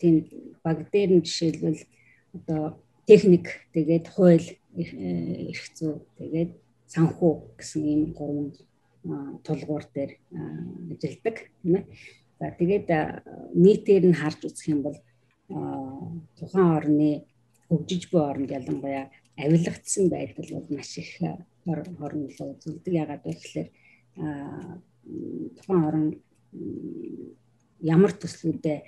[0.00, 0.14] тийм
[0.64, 1.80] баг дээр нь жишээлбэл
[2.34, 6.50] одоо техник тэгээд хууль эрх зүй тэгээд
[6.90, 8.50] санхүү гэсэн ийм гурван
[9.46, 10.18] тулгуур дээр
[10.90, 11.84] ажилладаг тийм ээ.
[12.38, 12.86] За тэгээд
[13.54, 14.98] нийтээр нь харж үзэх юм бол
[16.36, 17.24] тухайн орны
[17.68, 21.10] хөгжиж буй оронд ялангуяа авилгацсан байдал бол маш их
[21.64, 23.68] хорн руу зүлдэг ягаад вэ гэхээр
[25.56, 26.06] тухайн орон
[27.80, 28.82] ямар төслүүдэд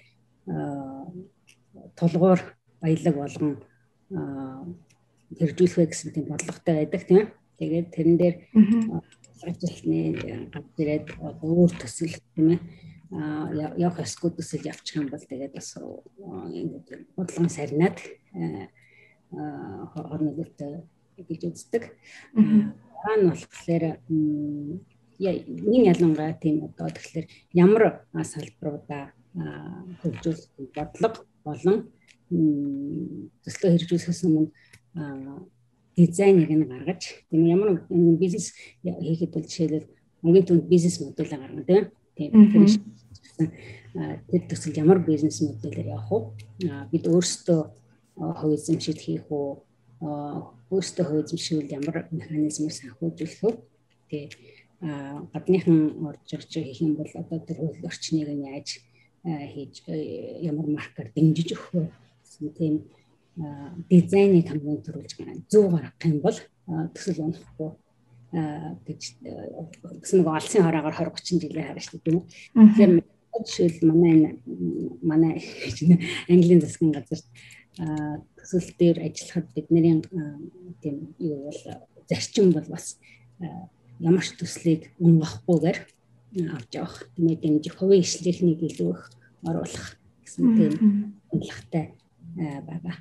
[1.99, 2.41] тулгуур
[2.81, 3.53] баялаг болгон
[5.39, 7.29] хэрэгжүүлэх вэ гэсэн тийм бодлоготой байдаг тийм.
[7.59, 8.37] Тэгээд тэрэн дээр
[9.45, 9.99] ажилтны
[10.55, 12.61] гад ирээд өөр төсөл тийм ээ
[13.11, 15.77] явах эсгүй төсөл явчих юм бол тэгээд бас
[17.17, 17.99] бодлон сарнаад
[19.31, 20.85] хорны дэвтэ
[21.17, 21.83] гэж үздэг.
[22.37, 29.13] Аа нь болохоор нэг ялангуяа тийм одоо тэгэхээр ямар салбаруудаа
[30.05, 31.77] хөгжүүлэх бодлого болон
[32.31, 34.53] төслөө хэрэгжүүлэхээс өмнө
[35.97, 37.83] дизайныг нь гаргаж тийм ямар
[38.21, 38.53] бизнес
[38.85, 39.89] хийхэд бол жишээлбэл
[40.23, 41.85] мөнгөний түнд бизнес модулаа гаргана тийм
[42.19, 42.51] тийм
[44.29, 46.23] тэр төсөл ямар бизнес модельээр явах уу?
[46.91, 47.61] Бид өөрсдөө
[48.19, 49.49] хувь эзэмшил хийх үү?
[50.75, 53.55] Өөрсдөө хувь эзэмшил ямар механизмээр санхүүжүүлэх үү?
[54.11, 54.29] Тэгээ
[55.33, 58.69] гадныхан орж ирж хийх юм бол одоо тэр хууль орчныг нь яаж
[59.25, 59.87] хийж
[60.43, 61.91] ямар маркер дэмжиж өгөх вэ?
[62.23, 62.75] гэсэн тийм
[63.91, 65.13] дизайныг хамгийн төрүүлж
[65.51, 66.39] зөв гаргах юм бол
[66.95, 67.71] төсөл унахгүй
[68.33, 69.01] гэж
[70.03, 72.25] гэсэн нэг алсын хороогаар 20 30 жилээр тийм үү.
[72.55, 72.93] Тэгэхээр
[73.47, 74.37] жишээл манай
[75.03, 75.35] манай
[76.29, 77.21] английн засгийн газар
[78.37, 80.03] төсөл дээр ажиллахад бидний
[80.83, 81.61] тийм юу бол
[82.09, 82.99] зарчим бол бас
[84.01, 85.79] ямар ч төслийг унгахгүйгээр
[86.53, 89.03] авч явах ээ дэмжих хувийн ишлэлийг илүү их
[89.49, 90.73] оруулах гэсэн тийм
[91.31, 91.85] хандлагатай
[92.37, 92.97] байгаа.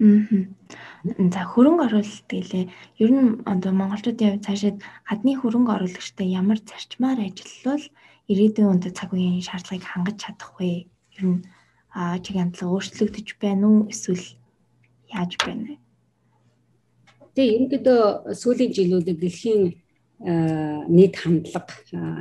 [0.00, 2.66] За хөрөнгө оруулалт гэлээ
[2.98, 7.86] ер нь одоо монголчуудын хувьд цаашид гадны хөрөнгө оруулагчтай ямар зарчмаар ажиллавал
[8.26, 10.90] ирээдүйн үнд цаг үеийн шаардлагыг хангаж чадах вэ?
[11.14, 11.38] Ер нь
[12.26, 14.26] чиг хандлага өөрчлөгдөж байна уу эсвэл
[15.14, 15.74] яаж байна вэ?
[17.38, 19.62] Тэгээ ерөнхийдөө сүүлийн жилүүдэд дэлхийн
[20.90, 21.70] нийт хандлага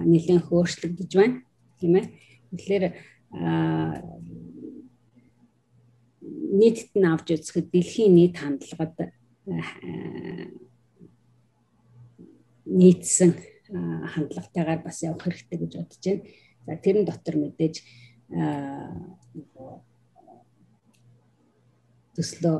[0.05, 1.41] нэлээд өөрчлөгдөж байна
[1.81, 2.05] тийм ээ.
[2.53, 2.85] Тэгэхээр
[6.59, 8.95] нийтэд нь авч үзэхэд дэлхийн нийт хандлагад
[12.79, 13.31] нийцсэн
[14.13, 16.23] хандлагатайгаар бас явах хэрэгтэй гэж бодож байна.
[16.65, 17.75] За тэрэн дотор мэдээж
[22.15, 22.57] төслөө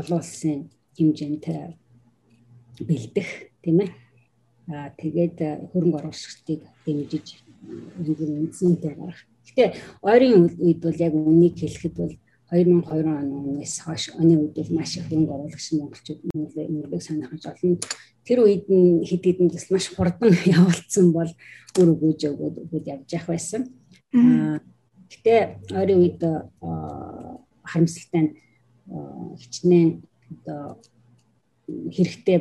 [0.00, 1.44] олон улсын хэмжээнд
[2.88, 3.28] бэлдэх
[3.64, 3.90] тийм ээ.
[4.68, 5.38] Аа тэгээд
[5.72, 7.26] хөрөнгө оруулагчдыг дэмжиж
[7.98, 9.20] үнцэнтэй гарах.
[9.46, 9.64] Гэтэ
[10.02, 12.14] ойрын үед бол яг үнийг хэлэхэд бол
[12.52, 17.80] 2020 оноос хойш оны үед бол маш их хөрөнгө оруулагч монголчууд нөлөөг санахж олон
[18.28, 21.30] тэр үед нь хэд хэдэн төсөл маш хурдан явуулсан бол
[21.80, 23.62] үр өгөөж өгөөд өгөөд явж явах байсан.
[25.10, 25.34] Гэтэ
[25.72, 26.20] ойрын үед
[27.64, 28.32] харамсалтай нь
[29.40, 29.90] хичнээн
[30.32, 30.76] одоо
[31.66, 32.38] хэрэгтэй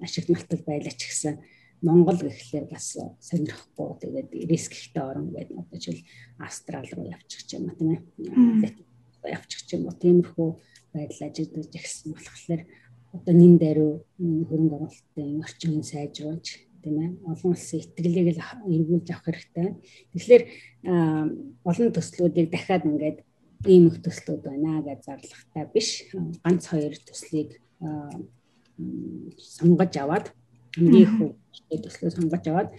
[0.00, 1.36] ашигт малтал байлаач гэсэн
[1.84, 6.08] Монгол гэхлээр бас сонирхгүй тэгээд риск ихтэй орон гэдэг одоо жишээл
[6.40, 8.72] Австрал руу явчих юм аа тийм ээ.
[9.36, 10.48] явчих юм уу тиймэрхүү
[10.96, 12.62] байдал ажиглаж ирсэн болохоор
[13.12, 16.48] одоо нин даруй хөрөнгө оруулалтын орчиныг сайжруулж
[16.82, 18.42] тийм ээ олон улсын итгэлийг л
[18.74, 19.68] эргүүлж авах хэрэгтэй.
[20.12, 20.44] Тэгэхээр
[21.68, 23.18] олон төслүүдийг дахиад ингээд
[23.68, 25.88] ийм их төслүүд байна гэж зарлахтай биш.
[26.44, 27.60] Ганц хоёр төслийг
[29.38, 30.26] сонгож аваад
[30.74, 31.14] хамгийн их
[31.70, 32.70] төслөө сонгож аваад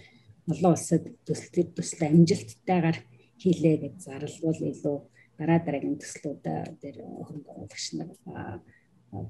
[0.52, 2.98] олон улсад төсөл төсөл амжилттайгаар
[3.42, 4.98] хийлээ гэж зарлвал илүү
[5.38, 6.42] дараа дараагийн төслүүд
[6.82, 8.10] дээр хөрөнгө оруулагч нар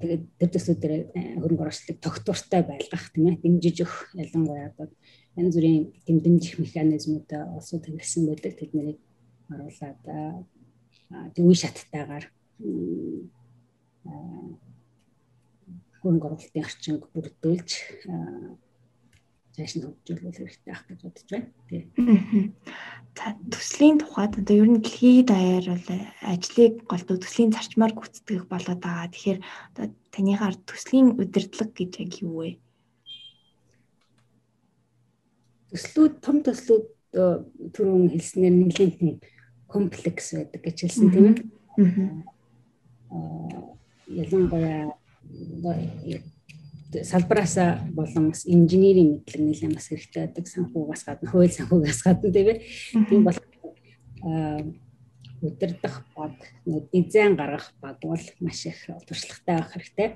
[0.00, 0.94] тэгээд тэр төслүүд дээр
[1.42, 4.88] хөрөнгө оруулалтыг тогтвортой байлгах тийм ээ дэмжиж өгөх ялангуяа одоо
[5.36, 8.52] янз бүрийн дэмжих механизмууд олсууд хэрэгсэн байдаг.
[8.56, 8.98] Тэднийг
[9.52, 10.00] оруулаад
[11.34, 12.24] тэг үе шаттайгаар
[16.00, 17.70] хөрөнгө оруулалтын орчинг бүрдүүлж
[19.56, 21.48] цааш нь хөгжүүлэх хэрэгтэй ах гэж бодож байна.
[21.68, 21.82] Тий.
[23.16, 25.88] За төслийн тухайд одоо ер нь дэлхийд даяар бол
[26.20, 29.08] ажлыг голдуу төслийн зарчмаар гүйцэтгэх болоод байгаа.
[29.08, 29.40] Тэгэхээр
[29.72, 32.50] одоо танийхаар төслийн удирдлага гэж яг юу вэ?
[35.72, 36.84] Төслүүд том төслүүд
[37.72, 39.24] түрүүн хэлснээр нэлээд
[39.72, 41.40] комплекс байдаг гэж хэлсэн тийм ээ.
[43.08, 43.72] Аа
[44.06, 44.92] ялангуяа
[46.92, 47.56] салбараас
[47.92, 53.24] болон бас инженерийн мэдлэг нэлээд бас хэрэгтэй байдаг санхугаас гадна хууль санхугаас гадна тийм тийм
[53.24, 53.38] бол
[55.42, 56.32] удирдах баг
[56.92, 60.08] дизайн гаргах баг бол маш их туршлагатай байх хэрэгтэй.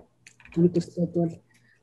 [0.55, 1.35] Түн төслүүд бол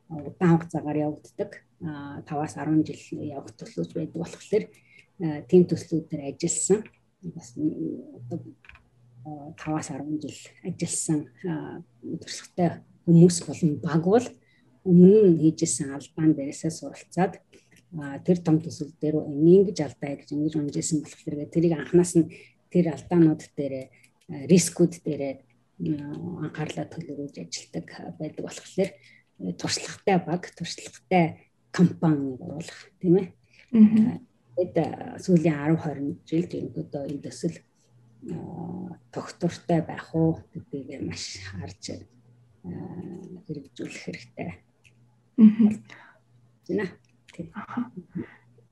[0.10, 1.52] удаан хугацаагаар явагддаг.
[1.80, 4.65] 5-аас 10 жил явах төслүүд байдаг болохоор
[5.47, 6.84] тийм төслүүдээр ажилласан
[7.36, 7.54] бас
[9.62, 11.19] 5-аас 10 жил ажилласан
[12.23, 14.26] туршлагатай хүмүүс болон баг бол
[14.88, 17.34] өмнө нь хийжсэн албан дээрээсээ суралцаад
[18.23, 22.32] тэр том төсөл дээр ингэж алдаа гэж ингэж унжсэн болохоор тэрийг анханаас нь
[22.71, 23.73] тэр алдаанууд дээр
[24.52, 25.23] рискүүд дээр
[26.43, 27.88] анхаарлаа төлөвлөж ажилтдаг
[28.19, 28.91] байдаг болохоор
[29.60, 31.26] туршлагатай баг туршлагатай
[31.71, 33.28] компани оруулах тийм ээ.
[34.58, 34.78] Тэгээд
[35.23, 37.58] сүүлийн 10 20 жилд ерөнхийдөө энэ төсөл
[39.13, 42.04] тогтвортой байх уу гэдгийг маш харж
[43.45, 44.67] хэрэгжүүлэх хэрэгтэй
[45.38, 46.89] Зина.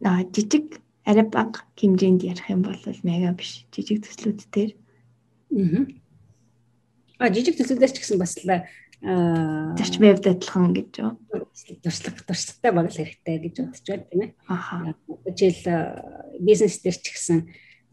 [0.04, 4.72] Аа жижиг арай бага хэмжээнд ярих юм бол мега биш жижиг төслүүд дээр.
[5.54, 5.86] Аа.
[7.22, 8.66] А жижиг төслүүдээр ч гэсэн бас л аа
[9.78, 11.14] зарчмын хувьд адилхан гэж юу?
[11.86, 14.32] Туршлага туршлагатай баг л хэрэгтэй гэж бодож байна тийм ээ.
[14.50, 14.98] Аха.
[15.30, 17.38] Жишээл бизнес дээр ч гэсэн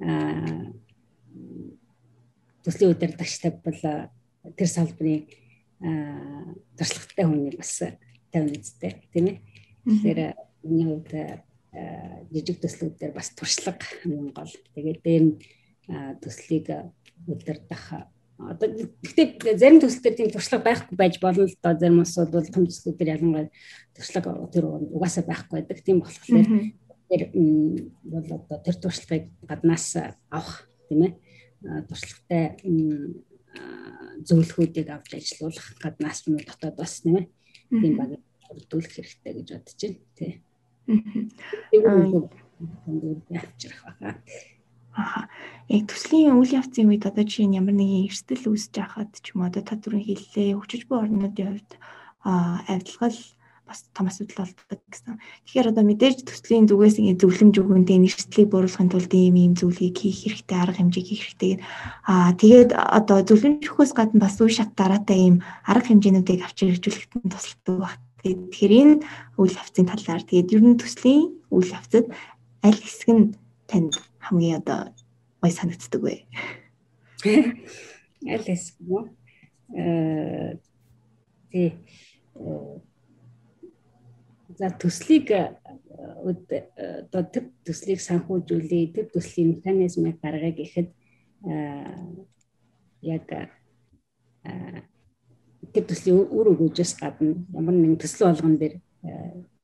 [0.00, 0.72] аа
[2.64, 3.82] төслийн удирдагчтай бол
[4.56, 5.28] тэр салбарын
[6.78, 7.82] туршлагатай хүнийг бас
[8.33, 9.38] тавина үстэй тийм ээ.
[9.85, 10.21] Тэгэхээр
[10.64, 11.12] миний хувьд
[12.33, 14.51] жижиг төслүүд дээр бас туршлага юм гол.
[14.75, 15.35] Тэгээд дээр нь
[16.21, 16.66] төслийг
[17.27, 22.49] удирдах одоо гэхдээ зарим төслөөр тийм туршлага байхгүй байж болно л доо зарим улсууд бол
[22.51, 23.49] том төслүүдээр ялангуяа
[23.95, 25.79] туршлага тэр угаасаа байхгүй байдаг.
[25.85, 26.47] Тийм болохоор
[27.07, 27.23] тэр
[28.03, 29.87] бол одоо тэр туршлагыг гаднаас
[30.33, 31.12] авах тийм ээ
[31.87, 32.45] туршлагатай
[34.27, 37.27] зөвлөхүүдийг авч ажилуулах гаднаас нь дотоод бас тийм ээ
[37.80, 38.11] тийм баг
[38.52, 40.32] бүрдүүлэх хэрэгтэй гэж бодож байна тий.
[41.88, 44.14] Аа авчрах байгаа.
[44.92, 45.28] Аха.
[45.72, 49.40] Яг төслийн үйл явцын үед одоо жишээ нь ямар нэгэн эрсдэл үүсэж байхад ч юм
[49.40, 51.72] уу одоо та түрүүн хэллээ хүчиж буй орнуудын хувьд
[52.28, 53.16] аа авилгал
[53.72, 55.16] бас том асуудал болдог гэсэн.
[55.48, 60.28] Тэгэхээр одоо мэдээж төслийн зүгээс ингэ зөвлөмж өгөнтэй нэрслийг бууруулахын тулд ийм ийм зүйлийг хийх
[60.28, 61.52] хэрэгтэй, арга хэмжээг хийх хэрэгтэй.
[62.04, 67.32] Аа тэгээд одоо зөвлөмж өгөхөөс гадна бас үе шат дараатай ийм арга хэмжээнүүдийг авч хэрэгжүүлэхэд
[67.32, 67.96] тусалдаг баг.
[68.20, 68.94] Тэгэхээр энэ
[69.40, 72.06] үйл явцын талаар тэгээд ер нь төслийн үйл явцад
[72.61, 73.24] аль хэсэг нь
[73.66, 74.92] танд хамгийн одоо
[75.40, 76.28] гоё санагддаг вэ?
[78.30, 79.08] Аль хэсэг нь
[79.74, 80.61] э
[81.52, 81.74] тий
[84.59, 85.57] За төслийг э,
[86.25, 90.88] одоо төв төслийг санхүүжүүлээ, төв төслийн механизмыг гаргая гэхэд
[91.49, 91.57] э,
[93.03, 93.49] яг э,
[95.73, 98.75] төв төслийн үр өгөөжөөс гадна ямар нэгэн төсөл болгон дээр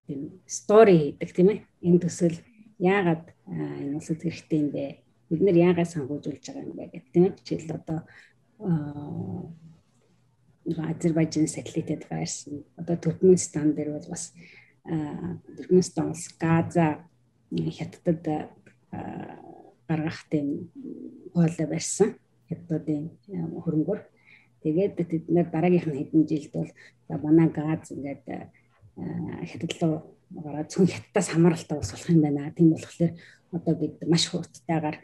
[0.06, 1.60] тийм стори хийдэг тийм ээ.
[1.84, 2.36] Энэ төсөл
[2.80, 4.84] яагаад энэ улсад хэрэгтэй юм бэ?
[5.28, 7.36] Бид нэр яагаад санхүүжүүлж байгаа юм бэ гэх тийм ээ.
[7.44, 7.98] Жишээл одоо
[10.76, 12.64] Азербайджан сателлитэд байрсан.
[12.76, 14.32] Одоо Туркменстан дээр бол бас
[14.88, 17.04] Туркменстан улс Газа
[17.52, 18.24] хятадд
[19.88, 20.70] гаргах тийм
[21.32, 22.16] хоолой барьсан.
[22.48, 24.00] Хятадын хөрөнгөөр.
[24.62, 26.70] Тэгээд тэд нэр дараагийнх нь хэдэн жилд бол
[27.22, 28.24] манай газ ингээд
[29.50, 29.96] хятад руу
[30.30, 32.52] гараад зөвхөн хятадаас хамааралтай ус болох юм байна.
[32.56, 33.12] Тийм болохоор
[33.52, 34.96] одоо бид маш хурдтайгаар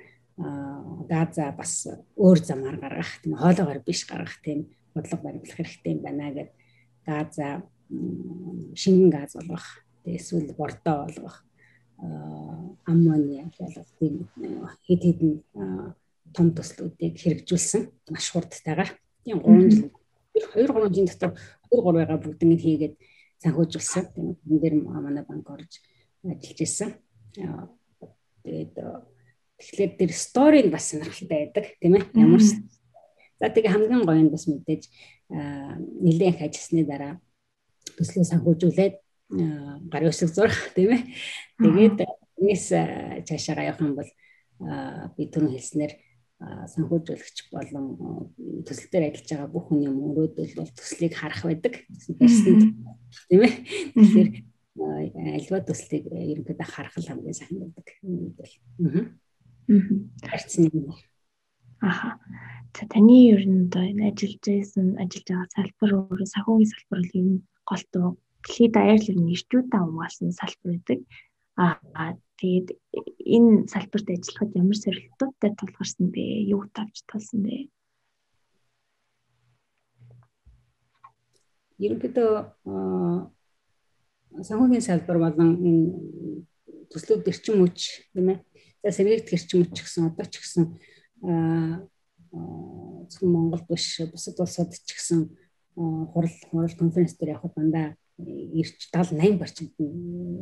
[1.09, 6.33] газа бас өөр замаар гаргах тийм хоолойгоор биш гаргах тийм бодлого баримтлах хэрэгтэй юм байна
[6.35, 6.51] гэд
[7.07, 7.63] газа
[8.75, 9.67] шингэн газ болгох
[10.05, 11.37] эсвэл бордоо болгох
[12.87, 14.29] аммониа болгох тийм
[14.87, 15.33] хэд хэдэн
[16.35, 18.91] том төслүүдийг хэрэгжүүлсэн маш хурдтайгаар
[19.25, 19.91] тийм 3 жил
[20.35, 21.33] 2 3 жилийн дотор
[21.71, 22.95] 2 3 байгаа бүгднийг хийгээд
[23.43, 24.05] санхүүжүүлсэн.
[24.15, 25.79] Тийм энэ дээр манай банк орж
[26.25, 26.91] ажиллаж исэн.
[28.43, 28.75] Тэгээд
[29.61, 32.05] тэгэхээр тэр сторийг бас сонирхолтой байдаг тийм ээ.
[32.19, 32.43] Ямар
[33.41, 34.83] За тэгээ хамгийн гоё нь бас мэдээж
[35.29, 37.21] нэлээд их ажилласны дараа
[37.99, 38.95] төслөө санхүүжүүлээд
[39.91, 41.03] гарын үсэг зурх тийм ээ.
[41.61, 41.99] Тэгээд
[42.41, 42.65] энэс
[43.27, 44.11] цаашаа явах юм бол
[45.17, 45.93] би түрүүн хэлснээр
[46.45, 47.87] санхүүжүүлэгч болон
[48.67, 51.75] төсөл дээр ажиллаж байгаа бүх хүний мөрөөдөл бол төслийг харах байдаг.
[53.31, 53.55] Тийм ээ.
[53.95, 54.31] Тэгэхээр
[54.75, 57.87] альва төслийг ерөнхийдөө харах л хамгийн сайн байдаг.
[58.83, 59.05] Аа.
[60.27, 60.93] Барьцны юм.
[61.81, 62.19] Аха.
[62.75, 67.13] За таны ер нь одоо энэ ажиллаж байсан ажиллаж байгаа салбар өөрөө санхүүгийн салбар л
[67.15, 67.29] юм
[67.69, 68.07] голтуу
[68.45, 71.01] дэлхийд даяар л ер нь ирчүүдээ хамгаалсан салбар байдаг.
[71.57, 72.69] Аа тэгээд
[73.37, 76.23] энэ салбарт ажиллахад ямар сорилтуудтай тулгарсан бэ?
[76.55, 77.71] Юу тавьж толсон бэ?
[81.85, 82.31] Ерөнхийдөө
[84.47, 85.85] санхүүгийн салбар болон энэ
[86.91, 87.79] төслүүд эрчим хүч
[88.13, 88.39] тийм ээ.
[88.83, 90.65] За сэргийгдэх эрчим хүч гэсэн одоо ч гэсэн
[93.11, 95.21] зөвхөн Монгол биш бусад улсууд ч гэсэн
[95.75, 99.73] хурал хурал конференц дээр явхад дандаа ирч 70 80 барчинд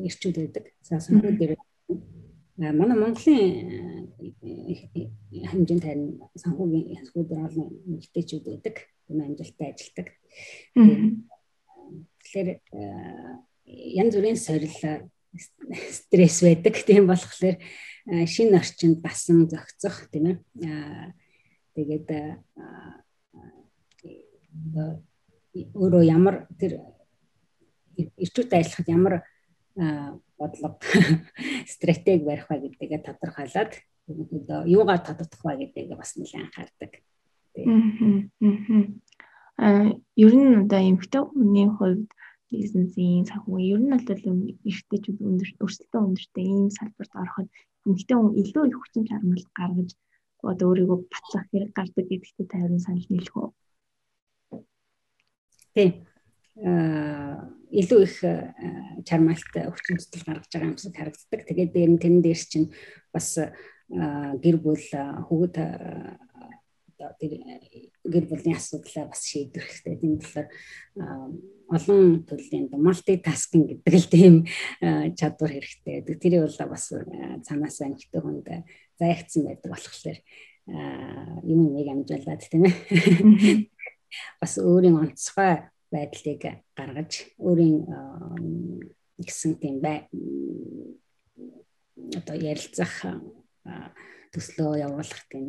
[0.06, 0.64] ирчүүд байдаг.
[0.82, 1.56] За санхүү дээр
[2.58, 4.12] манай Монголын
[5.50, 8.76] хэмжээнд харин санхүүгийн санхүү дээр олон эмэгтэйчүүд байдаг.
[9.08, 10.08] Тийм амжилттай ажилладаг.
[12.20, 12.48] Тэгэхээр
[13.96, 14.76] янз бүрийн сорил
[15.90, 16.74] стресс байдаг.
[16.86, 17.56] Тийм болохоор
[18.28, 21.16] шинэ орчинд басан зохицох тийм ээ.
[21.72, 22.08] Тэгээд
[25.54, 26.80] өөрөө ямар тэр
[27.96, 29.14] ирчүүдтэй ажиллахад ямар
[30.38, 30.78] бодлого
[31.74, 33.72] стратеги барих ба гэдгээ тодорхойлоод
[34.08, 36.92] юугаар тодорхойлох ба гэдгээ бас нэлээд анхаардаг.
[39.60, 42.08] Аа ер нь одоо эмэгтэй хүний хувьд
[42.50, 44.08] бизнесийн санхүү ер нь бол
[44.68, 47.48] эрхтэйчүүд өндөр өрсөлдөөн өндөртэй ийм салбарт ороход
[47.86, 49.90] эмэгтэй хүн илүү их хүчин чармайлт гаргаж
[50.42, 53.48] одоо өөрийгөө батлах хэрэг гардаг гэдэгт тайван санал нийлэх үү?
[55.74, 55.92] Тийм.
[56.62, 58.16] Аа илүү их
[59.08, 61.40] чармаалт өвчнөдөл гаргаж байгаа юмсыг харагддаг.
[61.48, 62.68] Тэгээд дээр нь тэрэн дээр чинь
[63.08, 64.84] бас гэр бүл
[65.24, 65.56] хүүхэд
[67.16, 67.32] тэр
[68.04, 69.96] гэр бүлийн асуудлаа бас шийдвэр хэрэгтэй.
[69.96, 70.48] Тийм болохоор
[71.72, 74.34] олон төрлийн multitasking гэдэг л тийм
[75.16, 76.04] чадвар хэрэгтэй.
[76.20, 78.48] Тэрийг бол бас цаанаасаа нэгтэй хүнд
[79.00, 80.18] заягдсан байдаг болохоор
[81.48, 82.76] юм нэг амжуулаад тийм ээ.
[84.40, 86.42] Бас өөрийн онцгой байдлыг
[86.76, 87.78] гаргаж өөрийн
[89.20, 90.08] гэсэн тийм бай
[92.18, 92.92] одоо ярилцах
[94.32, 95.46] төслөө явуулах тийм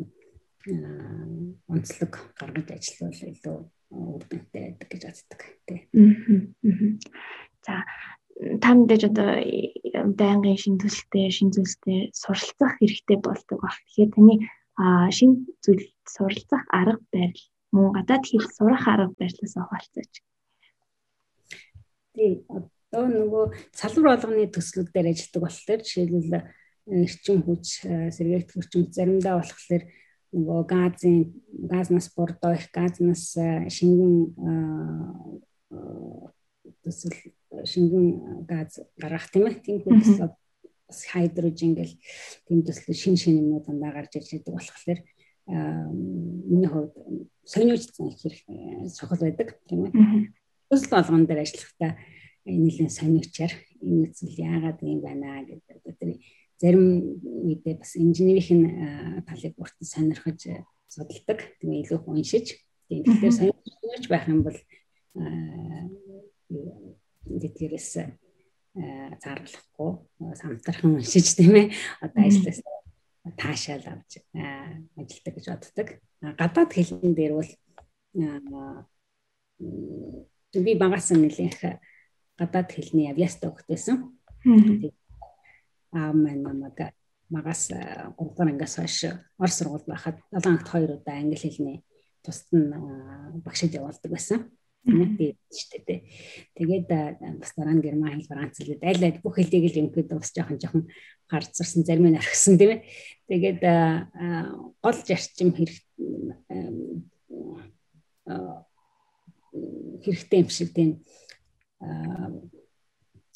[1.68, 3.58] онцлог гаргаж ажиллавал илүү
[3.94, 5.80] үр дүнтэй байдаг гэж боддог тий.
[7.64, 7.84] За
[8.60, 9.30] та мэдээж одоо
[10.20, 13.76] байнгын шин төсөлтэй шин зүйлстэй суралцах хэрэгтэй болдог баг.
[13.86, 14.34] Тэгэхээр таны
[15.16, 15.30] шин
[15.64, 17.44] зүйл суралцах арга барил
[17.74, 20.14] мөн гадаад хэл сурах арга барилаас хаваалцаач.
[22.14, 22.46] Тий
[22.94, 23.44] одоо нөгөө
[23.74, 26.46] салбар болгоны төслүүд дээр ажилладаг болохоор жишээлбэл
[26.86, 27.66] эрчим хүч
[28.14, 29.82] сэргээлт хүч заримдаа болохоор
[30.34, 31.16] нөгөө газын
[31.70, 33.34] газнаас бордоо их газнаас
[33.74, 34.14] шингэн
[36.82, 37.16] төсөл
[37.66, 38.06] шингэн
[38.46, 39.62] газ гаргах тийм ээ.
[39.62, 41.94] Тийм хүмүүс бас хайдрожин гэл
[42.46, 45.00] тийм төсөл шин шин юмнууд дандаа гарч ирж байгаа болохоор
[45.46, 46.94] миний хувьд
[47.44, 48.36] сониуч их
[48.96, 50.32] чухал байдаг тийм ээ.
[50.70, 51.98] Төсөл болгон дээр ажиллахдаа
[52.44, 53.52] нэлээд сониучаар
[53.84, 55.96] энэ зүйл яагаад юм байна гэдэг.
[56.00, 56.10] Тэр
[56.60, 60.40] зарим үедээ бас инженерийн талыг бүртэн сонирхож
[60.88, 61.40] судалдаг.
[61.60, 62.56] Тэгээ илүү уншиж.
[62.88, 64.58] Тийм тэгэхээр сонирхож байх юм бол
[67.28, 67.90] тэтгэрээс
[69.22, 69.92] зарлахгүй
[70.34, 71.66] самтархан уншиж тийм ээ
[72.02, 72.58] одоо ажлаас
[73.24, 74.20] таашаал авч
[74.96, 75.88] ажилладаг гэж боддог.
[76.20, 77.50] Гадаад хэлэн дээр бол
[80.54, 81.80] би багасаа нэлээх
[82.38, 83.98] гадаад хэлний авьяастай хөгтөөсөн
[85.94, 86.92] аав маань намайг
[87.30, 88.98] магаас 3 дугаар ангиас хойш
[89.38, 91.78] ор сургууль байхад 7 хоногт 2 удаа англи хэлний
[92.22, 92.72] тусад нь
[93.44, 94.50] багшид явуулдаг байсан.
[94.84, 96.04] Тэгээд штэ тэ.
[96.52, 96.88] Тэгээд
[97.40, 100.60] бас дараа нь герман хэл франц хэл айл айл бүх хэлийг л юмхэд бас жоохон
[100.60, 100.84] жоохон
[101.24, 102.84] гарцсан зарим нь архсан тийм ээ.
[103.32, 103.60] Тэгээд
[104.84, 105.80] гол зарчим хэрэг
[110.04, 111.00] хэрэгтэй юм шиг тийм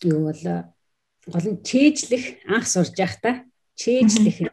[0.05, 0.45] юу бол
[1.33, 4.53] гол нь чэйжлэх анх сурж байхдаа чэйжлэх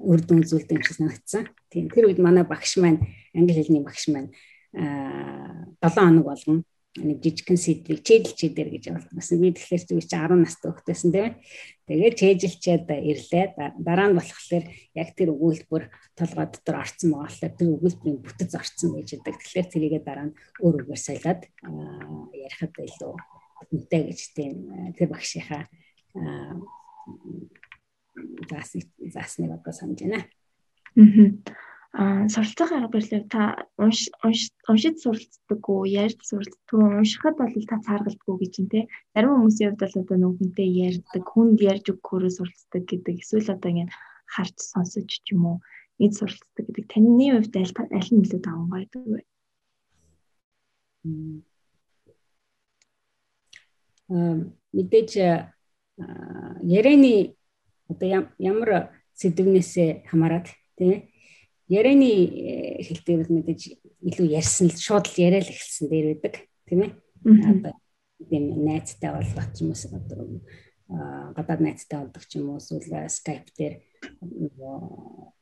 [0.00, 1.44] үр дүн үзүүлдэг юм шиг санагдсан.
[1.68, 3.04] Тийм тэр үед манай багш маань
[3.36, 6.64] англи хэлний багш маань аа 7 хоног болгон
[6.98, 9.38] нэг жижигхэн сэдвийг чэйжилчээ дээр гэж болгосон.
[9.38, 11.38] Би тэгэхээр чи 10 настай хөлтөөсөн тийм ээ.
[11.86, 13.46] Тэгээд чэйжилчээд ирлээ.
[13.78, 14.64] Дараа нь болохоор
[14.98, 15.84] яг тэр өгүүлбэр
[16.18, 19.38] толгой дотор орцсон байгаа болохоор тэр өгүүлбэрийн бүтэц орцсон гэж байдаг.
[19.38, 21.40] Тэгэхээр тэрийгээ дараа нь өөр үгээр солиод
[22.34, 23.14] ярихад илүү
[23.70, 24.54] үнэтэй гэж тийм
[24.98, 25.62] тэр багшийнхаа
[28.50, 30.26] заас заасныг одоо санаж байна.
[30.98, 38.66] Аа суралцах арга барилыг та уншиж суралцдаггүй, ярьж суралцдаггүй, уншихад бол та цааргалдаггүй гэж юм
[38.70, 38.80] те.
[39.14, 43.14] Зарим хүмүүсийн хувьд бол одоо нүгэнтэй ярьдаг, хүнд ярьж өгөхөөрөө суралцдаг гэдэг.
[43.18, 43.90] Эсвэл одоо ингэ
[44.30, 45.58] харж сонсож ч юм уу,
[45.98, 46.86] эд суралцдаг гэдэг.
[46.86, 49.20] Таны хувьд аль аль нь илүү давангай гэдэг вэ?
[54.74, 55.10] мэдээж
[56.62, 57.34] ярианы
[57.90, 58.70] одоо ямар
[59.18, 60.46] сэдвнээсээ хамаарат
[60.78, 61.10] тийм
[61.70, 63.62] ярианы э, хэлтэй бол мэдээж
[64.02, 66.34] илүү ярьсан л шууд л яриа л эхэлсэн дээр байдаг
[66.66, 66.92] тийм ээ.
[67.22, 67.72] Одоо
[68.26, 70.18] тийм найзтай болбот юм уу одоо
[71.38, 73.78] гадаад найзтай болдог ч юм уу эсвэл скайп дээр
[74.18, 74.76] нөгөө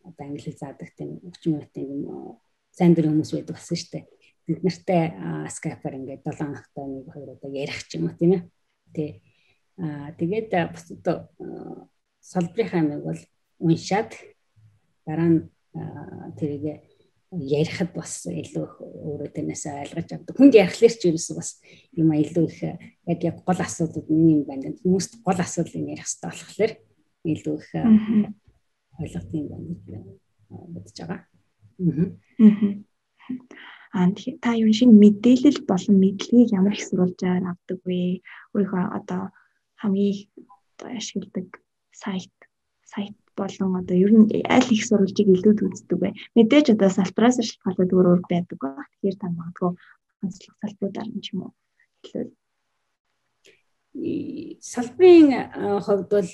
[0.04, 2.36] одоо англи заадаг тийм 30 минутын юм
[2.76, 4.04] сайн дэр хүмүүс байдаг болсон шүү дээ.
[4.44, 5.02] Бид нартай
[5.48, 8.42] скайпаар ингээд 7 хоногтой нэг хоёр удаа ярих ч юм уу тийм ээ.
[8.92, 9.10] Тий.
[9.80, 11.32] Аа тэгээд бусад
[12.20, 13.20] салбарын амиг бол
[13.64, 14.12] уншаад
[15.08, 15.40] дараа нь
[16.38, 16.82] тэрийг
[17.30, 20.32] ярихад бас илүү өөрөө тэрнээс ойлгож авдаг.
[20.36, 21.50] Хүнд ярихлаар ч ерөөсөө бас
[21.92, 22.58] юм илүү их
[23.04, 24.72] яг яг гол асуудал нь юм байна.
[24.80, 26.72] Хүмүүст гол асуудлыг ярих хэрэгтэй болохоор
[27.28, 27.68] илүү их
[28.96, 29.92] ойлгох юм байна гэж
[30.48, 31.20] бодож байгаа.
[33.92, 34.08] Аа.
[34.08, 34.08] Аа
[34.40, 38.24] та юу шинэ мэдээлэл болон мэдлэгийг ямар их сурвалжаар авдаг вэ?
[38.56, 39.32] Өөрийнхөө одоо
[39.80, 40.28] хамгийн
[40.76, 41.48] одоо ашигладаг
[41.92, 42.32] сайт
[42.84, 44.26] сайт болон одоо ер нь
[44.56, 46.10] аль их сурвалжийг илүүд үздэг вэ?
[46.36, 48.86] Мэдээж одоо салбараас шалтгаалаад өөр өөр байдаг ба.
[48.90, 49.70] Тэгэхээр та магадгүй
[50.22, 51.52] онцлог салбаруудаар нь ч юм уу
[52.02, 52.32] хэлвэл
[54.60, 55.30] салбарын
[55.86, 56.30] хувьд бол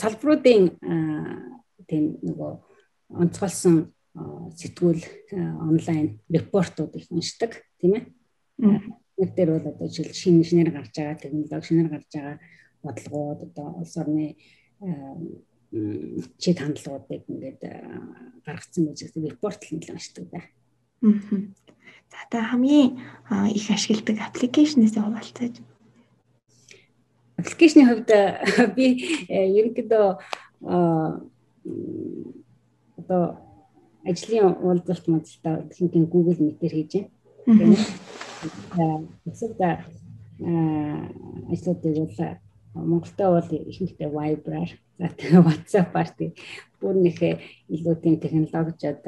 [0.00, 0.64] салбаруудын
[1.88, 2.52] тийм нөгөө
[3.22, 3.76] онцгойлсон
[4.60, 5.02] сэтгүүл
[5.68, 8.04] онлайн репортууд их уншдаг тийм ээ.
[9.20, 12.36] Нэг дээр бол одоо жишээл шинэ шинээр гарч байгаа технологи шинээр гарч байгаа
[12.82, 14.36] бодлогууд одоо улс орны
[16.38, 17.62] чиг хандлагуудыг ингээд
[18.44, 20.40] гаргацсан байж байгаа репорт л уншдаг да.
[22.10, 22.98] За та хамгийн
[23.52, 25.54] их ашигладаг аппликейшнээс хуваалцаж.
[27.36, 28.10] Аппликейшны хувьд
[28.76, 28.86] би
[29.28, 30.06] ерөнхийдөө
[32.96, 33.24] одоо
[34.06, 36.92] ажлын уулзалт модалтаа хинхэн Google Meet-ээр хийж
[37.46, 37.76] байна.
[39.26, 39.54] Эсвэл
[41.52, 42.45] ажлуудыг бол
[42.76, 46.30] Монголтой бол ихэнхдээ Viber-аар за тэгээ WhatsApp-аар тий
[46.80, 47.40] бүр нэхэ
[47.72, 49.02] илүү тийм технологичод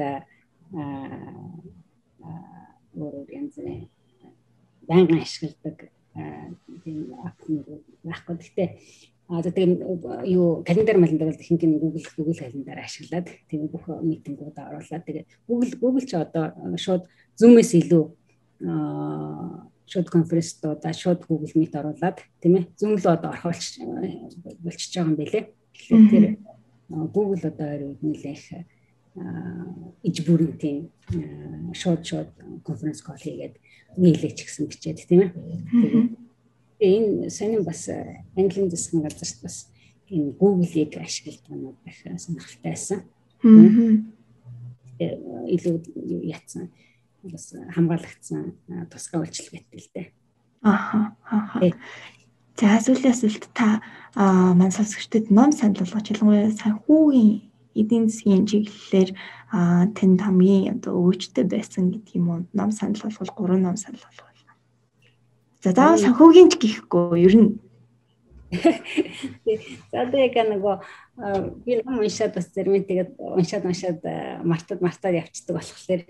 [2.99, 3.89] өөрөөр янз бүрийн
[4.89, 5.77] байнгын ашигладаг
[6.85, 7.41] тийм апп
[8.05, 8.35] байхгүй.
[8.37, 8.69] Гэхдээ
[9.29, 9.71] одоо тийм
[10.25, 15.25] юу календар малдар бол ихэнх нь Google Google календар ашиглаад тийм бүх митингүүд оруулаад тэгээ
[15.49, 16.45] Google Google ч одоо
[16.81, 17.05] шууд
[17.37, 18.05] Zoom-ээс илүү
[19.89, 23.81] шууд конференцтуудаа шууд Google Meet оруулаад тийм ээ Zoom руу одоо орхуулж
[24.61, 25.41] болчихж байгаа юм билэ.
[25.73, 26.25] Тэгэхээр тэр
[27.17, 28.45] Google одоо ойр нэлээх
[30.05, 30.79] иж бүрийн тийм
[31.73, 32.31] шууд шууд
[32.69, 33.57] конференц кол хийгээд
[33.97, 35.33] нийлээч гэсэн бичээд тийм ээ.
[36.79, 37.89] Энэ сонин бас
[38.37, 39.73] английн засгийн газарт бас
[40.13, 42.99] энэ Google-ийг ашигладаг нь их сонирхолтой байсан.
[44.99, 45.77] илүү
[46.27, 46.69] ятсан
[47.23, 48.43] бас хамгаалагдсан
[48.91, 50.07] тусгай үйлчилгээтэй л дээ.
[50.63, 51.15] Аха.
[52.59, 53.83] За сүүлийн асуулт та
[54.15, 57.49] маань сонсогчдод ном санал болгож ялангуяа санхүүгийн
[57.79, 59.11] эдийн засгийн чиглэлээр
[59.95, 62.41] танд хамгийн одоо өвчтэй байсан гэдэг юм уу?
[62.51, 64.35] Ном санал болгол гурван ном санал болгол.
[65.63, 67.51] За заавал санхүүгийн ч гэхгүй ер нь
[68.51, 70.77] За одоо яг нөгөө
[71.65, 74.01] би ном уншаад бас зарим тэгээд уншаад уншаад
[74.45, 76.03] мартад мартаад явцдаг болохоор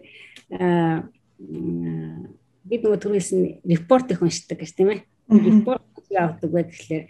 [2.68, 5.02] бид нөгөө түрүүлсэн репорт их уншдаг гэж тийм ээ.
[5.28, 7.04] Репорт явуулдаг байх тэгэхээр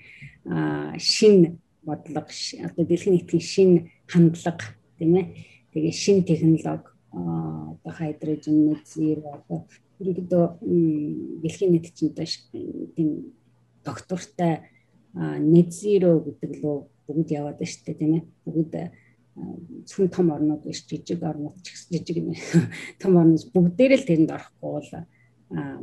[0.97, 2.33] шин бодлого
[2.65, 3.71] одоо дэлхийн нийтийн шин
[4.09, 4.65] хандлага
[4.97, 5.27] тийм ээ.
[5.77, 9.69] Тэгээ шин технологи одоо хайдрожин net zero одоо
[10.01, 10.45] ерөнхийдөө
[11.43, 12.17] дэлхийн нийт чинь
[12.97, 13.35] тийм
[13.85, 14.78] доктортай
[15.15, 16.77] net zero гэдэг лөө
[17.09, 18.25] бүгд яваад дээ тийм ээ.
[18.45, 18.73] Бүгд
[19.89, 22.17] зөвхөн том орнууд биш жижиг орнууд ч гэсэн жижиг
[23.03, 24.91] том орнууд бүгдээрээ л тэрэнд орохгүй бол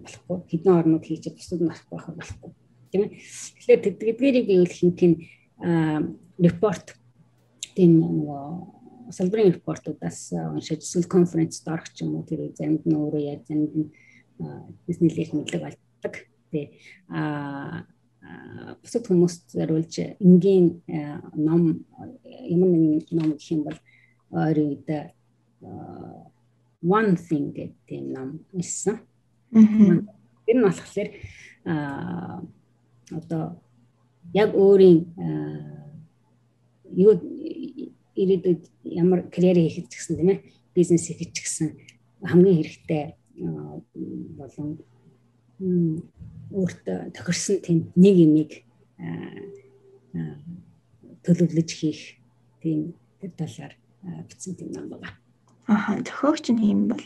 [0.03, 0.37] болохгүй.
[0.51, 2.51] Хэдэн орнууд хийж бусдад нь орохгүй байх болохгүй.
[2.91, 3.11] Тийм ээ.
[3.15, 5.13] Тэгэхээр тэдгээрийг ивэл хинтийн
[6.37, 6.87] репорт
[7.75, 8.43] тийм нөгөө
[9.15, 13.73] салбарын репортуудаас уншиж эсвэл конференцд орох ч юм уу тэр заримд нь өөрөө яаж заримд
[13.73, 13.89] нь
[14.85, 16.15] бизнес мэдлэг олддог.
[16.51, 16.77] Тэ
[17.09, 17.85] а
[18.81, 20.81] бусад хүмүүст зориулж энгийн
[21.35, 21.85] ном
[22.53, 23.79] ямар нэгэн ном гэх юм бол
[24.31, 24.89] ойрын үед
[26.81, 28.99] one thing гэдэг ном ирсэн.
[30.45, 31.09] Тэр нь болохоор
[33.11, 33.61] одоо
[34.33, 34.99] яг өөрийн
[36.93, 37.13] юу
[38.15, 40.43] ирээдүйд ямар карьер хийх гэсэн тийм ээ
[40.75, 41.77] бизнес хийх гэсэн
[42.21, 43.03] хамгийн хэрэгтэй
[44.37, 44.69] болон
[46.55, 48.51] өөртөө тохирсон тийм нэг юмыг
[51.25, 52.01] төлөвлөж хийх
[52.63, 53.73] тийм тэр талаар
[54.29, 55.11] бичсэн тийм ном байна.
[55.67, 57.03] Аха зохиогч нь юм бол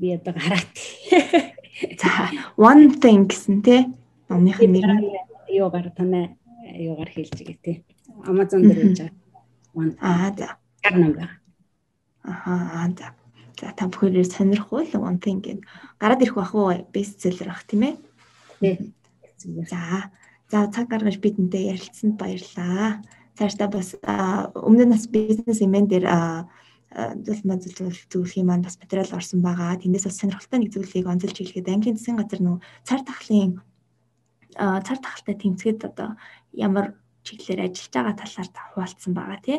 [0.00, 0.72] би одоо гараад.
[2.00, 2.10] За
[2.56, 3.86] one thing гэсэн тий
[4.28, 5.12] номных нэр нь
[5.60, 6.36] юугаар танай
[6.74, 7.76] юугаар хэлж байгаа тий.
[8.26, 9.94] Amazon дээр хийж байгаа.
[10.00, 10.48] Аа за.
[10.82, 11.36] Гар ном байна.
[12.22, 13.06] Аха за.
[13.58, 15.66] За та бүхээрээ сонирхвол one thing гэд
[15.98, 17.94] гараад ирэх бах уу бестселлер ах тийм ээ.
[18.62, 18.94] Тий.
[19.66, 20.14] За.
[20.46, 23.02] За цаг гаргаж бидэнтэй ярилцсанд баярлалаа.
[23.34, 23.98] Цаашдаа бас
[24.54, 26.06] өмнө нь бас бизнес имэн дээр
[26.94, 29.76] зөвлөмж зөвлөхийн маань бас материал орсон байгаа.
[29.82, 32.56] Тэндээс бас сонирхолтой нэг зүйлийг онцолж хэлэхэд английн засгийн газар нөө
[32.86, 33.60] цар тахлын
[34.56, 36.16] цар тахалтай тэмцгээд одоо
[36.54, 36.96] ямар
[37.26, 39.58] чиглэлээр ажиллаж байгаа талаар хуваалцсан байгаа тий.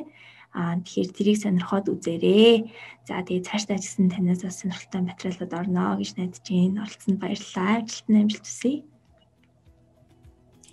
[0.53, 2.73] Аа тэгэхээр тэрийг сонирхоод үзээрэй.
[3.05, 6.81] За тэгээ цаашдаа ч гэсэн танаас бас сонирхолтой материалууд орно гэж найдаж байна.
[6.89, 7.73] Оролцсонд баярлалаа.
[7.85, 8.73] Амжилттай амжилт хүсье.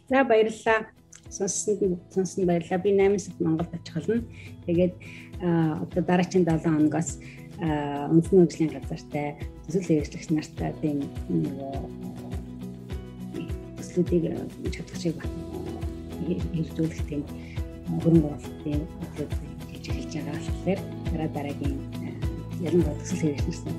[0.09, 0.79] За баярлалаа.
[1.29, 2.81] Сонссонд сонссон баярлалаа.
[2.81, 4.24] Би 8 сард Монголд очих болно.
[4.64, 4.95] Тэгээд
[5.85, 7.20] одоо дараагийн 7 хоногоос
[7.57, 10.99] үндэсний хөгжлийн газартай төсөл хэрэгжлэгч нартай тийм
[13.77, 14.24] төслүүдийг
[14.77, 15.16] чадварчийг
[16.53, 17.22] хэрэгжүүлэх тийм
[18.05, 19.55] хөрөнгө оруулалтын хөтөлбөр
[19.93, 20.80] хийж эхэлж байгаа болохоор
[21.12, 23.74] дараа дараагийн э, ерөн бодгсол хэрэглэнсэн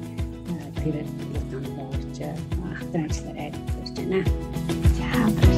[0.52, 0.96] э, тэр
[1.32, 2.30] програм боож э,
[2.74, 4.20] ахтар ажиллараа хийж байна.
[4.98, 5.57] Чао.